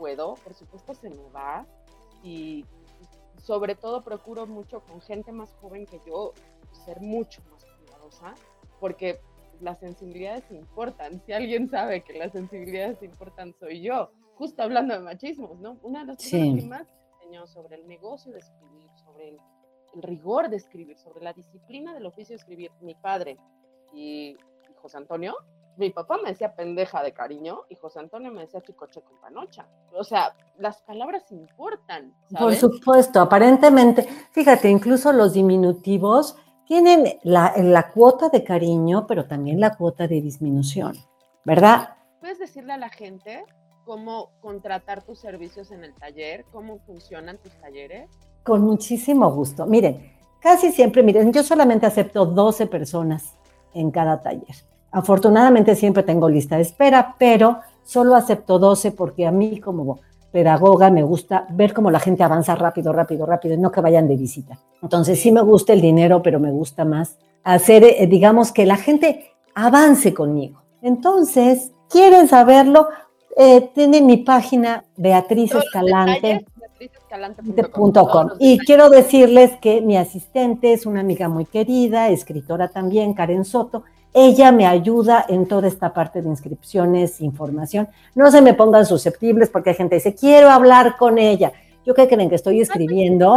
puedo, 0.00 0.34
por 0.36 0.54
supuesto 0.54 0.94
se 0.94 1.10
me 1.10 1.28
va 1.28 1.66
y 2.22 2.64
sobre 3.36 3.74
todo 3.74 4.02
procuro 4.02 4.46
mucho 4.46 4.80
con 4.80 5.02
gente 5.02 5.30
más 5.30 5.52
joven 5.60 5.84
que 5.84 6.00
yo 6.06 6.32
ser 6.72 7.02
mucho 7.02 7.42
más 7.50 7.66
cuidadosa 7.66 8.34
porque 8.80 9.20
las 9.60 9.78
sensibilidades 9.78 10.50
importan. 10.50 11.20
Si 11.24 11.32
alguien 11.32 11.68
sabe 11.68 12.02
que 12.02 12.18
las 12.18 12.32
sensibilidades 12.32 13.02
importan 13.02 13.54
soy 13.58 13.82
yo. 13.82 14.10
Justo 14.34 14.62
hablando 14.62 14.94
de 14.94 15.00
machismos, 15.00 15.58
¿no? 15.60 15.78
Una 15.82 16.00
de 16.00 16.06
las 16.06 16.16
cosas 16.16 16.30
que 16.30 16.66
más 16.66 16.88
enseñó 17.14 17.46
sobre 17.46 17.76
el 17.76 17.86
negocio 17.86 18.32
de 18.32 18.38
escribir, 18.38 18.88
sobre 19.04 19.28
el, 19.28 19.38
el 19.94 20.02
rigor 20.02 20.48
de 20.48 20.56
escribir, 20.56 20.98
sobre 20.98 21.22
la 21.22 21.32
disciplina 21.32 21.92
del 21.92 22.06
oficio 22.06 22.34
de 22.34 22.40
escribir, 22.40 22.70
mi 22.80 22.94
padre 22.94 23.36
y 23.92 24.36
José 24.80 24.96
Antonio, 24.96 25.36
mi 25.76 25.90
papá 25.90 26.18
me 26.22 26.30
decía 26.30 26.54
pendeja 26.54 27.02
de 27.02 27.12
cariño 27.12 27.62
y 27.68 27.74
José 27.74 28.00
Antonio 28.00 28.30
me 28.30 28.42
decía 28.42 28.60
chicoche 28.60 29.00
con 29.00 29.18
panocha. 29.20 29.66
O 29.92 30.04
sea, 30.04 30.34
las 30.58 30.82
palabras 30.82 31.30
importan. 31.32 32.14
Por 32.38 32.54
supuesto, 32.54 33.20
aparentemente, 33.20 34.02
fíjate, 34.32 34.68
incluso 34.68 35.12
los 35.12 35.32
diminutivos 35.32 36.36
tienen 36.70 37.18
la, 37.24 37.52
la 37.56 37.90
cuota 37.90 38.28
de 38.28 38.44
cariño, 38.44 39.04
pero 39.08 39.24
también 39.26 39.58
la 39.58 39.74
cuota 39.74 40.06
de 40.06 40.20
disminución, 40.20 40.96
¿verdad? 41.44 41.96
¿Puedes 42.20 42.38
decirle 42.38 42.72
a 42.72 42.76
la 42.76 42.90
gente 42.90 43.44
cómo 43.84 44.30
contratar 44.40 45.02
tus 45.02 45.18
servicios 45.18 45.72
en 45.72 45.82
el 45.82 45.92
taller, 45.96 46.44
cómo 46.52 46.78
funcionan 46.86 47.38
tus 47.38 47.50
talleres? 47.60 48.08
Con 48.44 48.60
muchísimo 48.60 49.32
gusto. 49.32 49.66
Miren, 49.66 50.12
casi 50.38 50.70
siempre, 50.70 51.02
miren, 51.02 51.32
yo 51.32 51.42
solamente 51.42 51.86
acepto 51.86 52.24
12 52.24 52.68
personas 52.68 53.34
en 53.74 53.90
cada 53.90 54.22
taller. 54.22 54.54
Afortunadamente 54.92 55.74
siempre 55.74 56.04
tengo 56.04 56.28
lista 56.28 56.54
de 56.54 56.62
espera, 56.62 57.16
pero 57.18 57.58
solo 57.82 58.14
acepto 58.14 58.60
12 58.60 58.92
porque 58.92 59.26
a 59.26 59.32
mí 59.32 59.58
como 59.58 59.98
pedagoga 60.30 60.90
me 60.90 61.02
gusta 61.02 61.46
ver 61.50 61.72
cómo 61.74 61.90
la 61.90 62.00
gente 62.00 62.22
avanza 62.22 62.54
rápido, 62.54 62.92
rápido, 62.92 63.26
rápido, 63.26 63.56
no 63.56 63.70
que 63.70 63.80
vayan 63.80 64.08
de 64.08 64.16
visita. 64.16 64.58
Entonces 64.82 65.20
sí 65.20 65.32
me 65.32 65.42
gusta 65.42 65.72
el 65.72 65.80
dinero, 65.80 66.22
pero 66.22 66.40
me 66.40 66.50
gusta 66.50 66.84
más 66.84 67.16
hacer, 67.42 67.84
eh, 67.84 68.06
digamos, 68.06 68.52
que 68.52 68.66
la 68.66 68.76
gente 68.76 69.32
avance 69.54 70.14
conmigo. 70.14 70.62
Entonces, 70.82 71.72
¿quieren 71.88 72.28
saberlo? 72.28 72.88
Eh, 73.36 73.70
tiene 73.74 74.00
mi 74.00 74.18
página 74.18 74.84
Beatriz 74.96 75.54
Escalante. 75.54 76.44
Y 78.38 78.58
quiero 78.58 78.88
decirles 78.88 79.52
que 79.60 79.80
mi 79.80 79.96
asistente 79.96 80.72
es 80.72 80.86
una 80.86 81.00
amiga 81.00 81.28
muy 81.28 81.44
querida, 81.44 82.08
escritora 82.08 82.68
también, 82.68 83.12
Karen 83.12 83.44
Soto. 83.44 83.84
Ella 84.12 84.50
me 84.52 84.66
ayuda 84.66 85.24
en 85.28 85.46
toda 85.46 85.68
esta 85.68 85.94
parte 85.94 86.20
de 86.20 86.28
inscripciones, 86.28 87.20
información. 87.20 87.88
No 88.14 88.30
se 88.30 88.42
me 88.42 88.54
pongan 88.54 88.86
susceptibles 88.86 89.48
porque 89.50 89.70
hay 89.70 89.76
gente 89.76 89.90
que 89.90 90.08
dice, 90.08 90.14
quiero 90.14 90.50
hablar 90.50 90.96
con 90.96 91.18
ella. 91.18 91.52
¿Yo 91.84 91.94
qué 91.94 92.08
creen 92.08 92.28
que 92.28 92.34
estoy 92.34 92.60
escribiendo? 92.60 93.34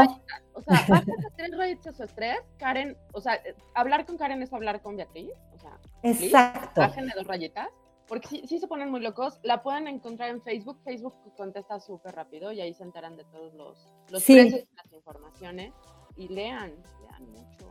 O 0.55 0.61
sea, 0.61 0.85
basta 0.87 1.11
tres 1.35 1.57
rayitas 1.57 1.99
o 1.99 2.05
tres, 2.07 2.37
Karen, 2.57 2.95
o 3.11 3.21
sea, 3.21 3.39
hablar 3.73 4.05
con 4.05 4.17
Karen 4.17 4.41
es 4.41 4.53
hablar 4.53 4.81
con 4.81 4.95
Beatriz. 4.95 5.31
O 5.55 5.59
sea, 5.59 5.77
Exacto. 6.03 6.81
Bajen 6.81 7.07
de 7.07 7.13
dos 7.15 7.25
rayitas 7.25 7.69
porque 8.07 8.43
sí, 8.47 8.59
se 8.59 8.67
ponen 8.67 8.91
muy 8.91 9.01
locos. 9.01 9.39
La 9.43 9.63
pueden 9.63 9.87
encontrar 9.87 10.29
en 10.29 10.41
Facebook. 10.41 10.77
Facebook 10.83 11.15
contesta 11.37 11.79
súper 11.79 12.15
rápido 12.15 12.51
y 12.51 12.61
ahí 12.61 12.73
se 12.73 12.83
enteran 12.83 13.15
de 13.15 13.23
todos 13.25 13.53
los, 13.53 13.89
los 14.09 14.23
precios 14.23 14.61
y 14.61 14.75
las 14.75 14.93
informaciones. 14.93 15.73
Y 16.15 16.27
lean, 16.27 16.73
lean 17.01 17.31
mucho. 17.31 17.65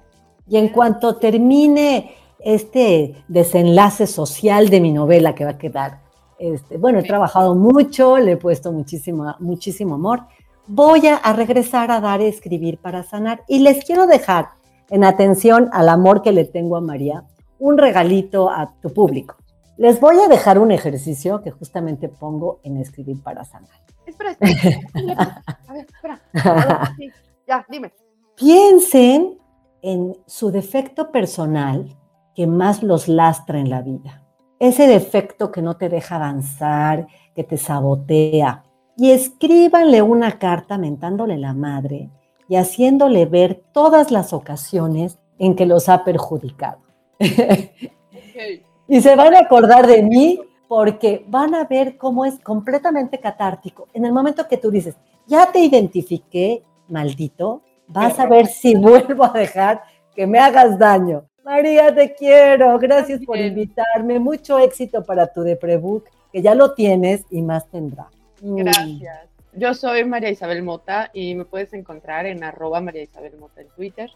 Y 0.48 0.56
en 0.56 0.70
cuanto 0.70 1.16
termine 1.16 2.16
este 2.44 3.24
desenlace 3.28 4.06
social 4.06 4.68
de 4.68 4.80
mi 4.80 4.92
novela 4.92 5.34
que 5.34 5.44
va 5.44 5.52
a 5.52 5.58
quedar, 5.58 6.00
este, 6.38 6.76
bueno, 6.76 6.98
he 6.98 7.04
trabajado 7.04 7.54
mucho, 7.54 8.18
le 8.18 8.32
he 8.32 8.36
puesto 8.36 8.72
muchísimo, 8.72 9.34
muchísimo 9.38 9.94
amor. 9.94 10.22
Voy 10.66 11.06
a, 11.06 11.32
regresar 11.32 11.90
a 11.90 12.00
dar 12.00 12.20
a 12.20 12.24
escribir 12.24 12.78
para 12.78 13.02
sanar. 13.04 13.42
Y 13.46 13.60
les 13.60 13.84
quiero 13.84 14.06
dejar 14.06 14.48
en 14.90 15.04
atención 15.04 15.70
al 15.72 15.88
amor 15.88 16.22
que 16.22 16.32
le 16.32 16.44
tengo 16.44 16.76
a 16.76 16.80
María, 16.80 17.24
un 17.58 17.78
regalito 17.78 18.50
a 18.50 18.74
tu 18.80 18.92
público. 18.92 19.36
Les 19.76 20.00
voy 20.00 20.20
a 20.20 20.28
dejar 20.28 20.58
un 20.58 20.72
ejercicio 20.72 21.42
que 21.42 21.50
justamente 21.50 22.08
pongo 22.08 22.60
en 22.62 22.76
Escribir 22.76 23.22
para 23.22 23.44
Sanar. 23.44 23.70
Espera, 24.04 24.32
espera. 24.32 25.42
A 25.68 25.72
ver, 25.72 25.86
espera. 25.86 26.96
Ya, 27.46 27.66
dime. 27.68 27.92
Piensen 28.36 29.38
en 29.80 30.16
su 30.26 30.50
defecto 30.50 31.10
personal 31.10 31.96
que 32.34 32.46
más 32.46 32.82
los 32.82 33.08
lastra 33.08 33.58
en 33.58 33.70
la 33.70 33.82
vida. 33.82 34.22
Ese 34.58 34.86
defecto 34.86 35.50
que 35.50 35.62
no 35.62 35.76
te 35.76 35.88
deja 35.88 36.16
avanzar, 36.16 37.06
que 37.34 37.44
te 37.44 37.58
sabotea. 37.58 38.64
Y 38.96 39.10
escríbanle 39.10 40.02
una 40.02 40.38
carta 40.38 40.78
mentándole 40.78 41.38
la 41.38 41.54
madre 41.54 42.10
y 42.48 42.56
haciéndole 42.56 43.26
ver 43.26 43.62
todas 43.72 44.10
las 44.10 44.32
ocasiones 44.32 45.18
en 45.38 45.56
que 45.56 45.66
los 45.66 45.88
ha 45.88 46.04
perjudicado. 46.04 46.78
Okay. 47.18 48.62
Y 48.88 49.00
se 49.00 49.16
van 49.16 49.34
a 49.34 49.40
acordar 49.40 49.86
de 49.86 50.02
mí 50.02 50.38
porque 50.68 51.24
van 51.28 51.54
a 51.54 51.64
ver 51.64 51.96
cómo 51.96 52.24
es 52.24 52.38
completamente 52.40 53.18
catártico. 53.18 53.88
En 53.92 54.04
el 54.04 54.12
momento 54.12 54.48
que 54.48 54.56
tú 54.56 54.70
dices, 54.70 54.96
ya 55.26 55.50
te 55.52 55.60
identifiqué, 55.60 56.62
maldito, 56.88 57.62
vas 57.88 58.18
a 58.18 58.26
ver 58.26 58.46
si 58.46 58.74
vuelvo 58.74 59.24
a 59.24 59.32
dejar 59.32 59.82
que 60.14 60.26
me 60.26 60.38
hagas 60.38 60.78
daño. 60.78 61.24
María, 61.44 61.94
te 61.94 62.14
quiero. 62.14 62.78
Gracias 62.78 63.20
por 63.24 63.38
invitarme. 63.38 64.18
Mucho 64.18 64.58
éxito 64.58 65.04
para 65.04 65.26
tu 65.26 65.42
Deprebook, 65.42 66.04
que 66.32 66.42
ya 66.42 66.54
lo 66.54 66.74
tienes 66.74 67.24
y 67.30 67.42
más 67.42 67.68
tendrá. 67.68 68.08
Gracias. 68.40 69.28
Yo 69.54 69.74
soy 69.74 70.04
María 70.04 70.30
Isabel 70.30 70.62
Mota 70.62 71.10
y 71.12 71.34
me 71.34 71.44
puedes 71.44 71.74
encontrar 71.74 72.26
en 72.26 72.42
arroba 72.42 72.80
María 72.80 73.02
Isabel 73.02 73.36
Mota 73.38 73.60
en 73.60 73.68
Twitter 73.68 74.10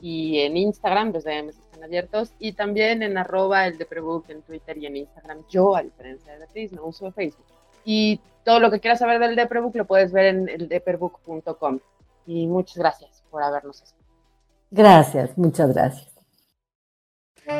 y 0.00 0.38
en 0.40 0.56
Instagram 0.56 1.12
los 1.12 1.24
DMs 1.24 1.58
están 1.58 1.84
abiertos 1.84 2.32
y 2.38 2.52
también 2.52 3.02
en 3.02 3.18
arroba 3.18 3.66
el 3.66 3.76
Deprebook 3.76 4.30
en 4.30 4.42
Twitter 4.42 4.78
y 4.78 4.86
en 4.86 4.96
Instagram. 4.96 5.44
Yo, 5.50 5.76
a 5.76 5.82
diferencia 5.82 6.32
de 6.32 6.38
Beatriz, 6.38 6.72
no 6.72 6.84
uso 6.86 7.10
Facebook. 7.12 7.44
Y 7.84 8.20
todo 8.44 8.60
lo 8.60 8.70
que 8.70 8.80
quieras 8.80 9.00
saber 9.00 9.18
del 9.18 9.36
Deprebook 9.36 9.74
lo 9.76 9.86
puedes 9.86 10.12
ver 10.12 10.26
en 10.26 10.48
el 10.48 10.68
deprebook.com. 10.68 11.80
Y 12.26 12.46
muchas 12.46 12.78
gracias 12.78 13.22
por 13.30 13.42
habernos 13.42 13.82
escuchado. 13.82 14.08
Gracias, 14.70 15.36
muchas 15.36 15.72
gracias. 15.74 16.17
If 17.48 17.56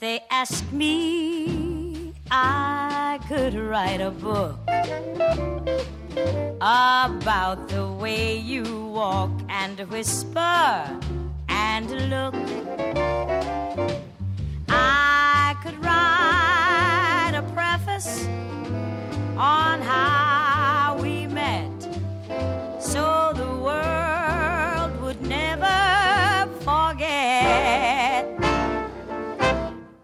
they 0.00 0.24
ask 0.30 0.72
me, 0.72 2.14
I 2.30 3.20
could 3.28 3.52
write 3.52 4.00
a 4.00 4.10
book 4.10 4.58
about 6.62 7.68
the 7.68 7.86
way 8.00 8.38
you 8.38 8.86
walk 8.86 9.30
and 9.50 9.78
whisper 9.90 10.88
and 11.50 11.90
look. 12.08 12.34
I 14.70 15.54
could 15.62 15.76
write 15.84 17.34
a 17.34 17.42
preface 17.52 18.26
on 19.36 19.82
how 19.82 20.77
so 22.98 23.32
the 23.44 23.52
world 23.68 24.92
would 25.02 25.20
never 25.22 25.78
forget. 26.68 28.26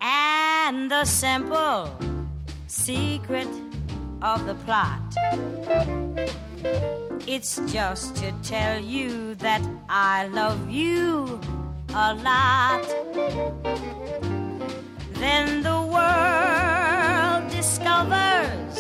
And 0.01 0.76
the 0.95 1.05
simple 1.05 1.80
secret 2.68 3.53
of 4.22 4.38
the 4.49 4.57
plot. 4.64 5.03
It's 7.34 7.55
just 7.76 8.16
to 8.20 8.28
tell 8.53 8.78
you 8.80 9.34
that 9.47 9.62
I 9.88 10.28
love 10.40 10.61
you 10.70 11.40
a 12.07 12.09
lot. 12.28 12.84
Then 15.22 15.47
the 15.68 15.80
world 15.95 17.42
discovers 17.59 18.76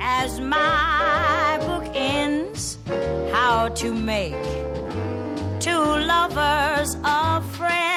as 0.00 0.40
my 0.40 1.37
to 3.48 3.94
make 3.94 4.34
two 5.58 5.70
lovers 5.80 6.96
a 7.02 7.40
friends. 7.56 7.87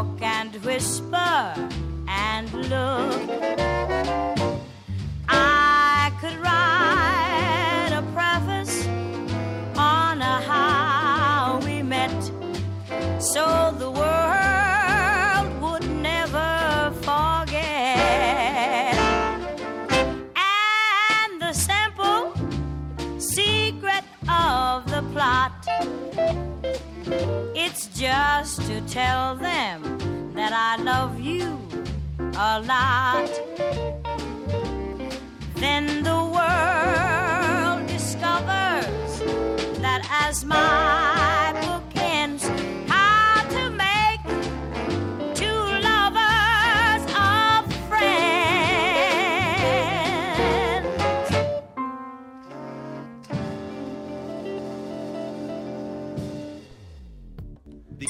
talk 0.00 0.22
and 0.22 0.54
whisper 0.64 1.54
and 2.08 2.52
look. 2.70 3.22
I 5.28 6.10
could 6.20 6.38
ride. 6.38 6.69
To 28.70 28.80
tell 28.82 29.34
them 29.34 29.82
that 30.32 30.52
I 30.52 30.80
love 30.80 31.18
you 31.18 31.58
a 32.18 32.60
lot. 32.72 33.30
Then 35.56 36.04
the 36.04 36.20
world 36.36 37.88
discovers 37.88 39.12
that 39.84 40.02
as 40.24 40.44
my 40.44 41.79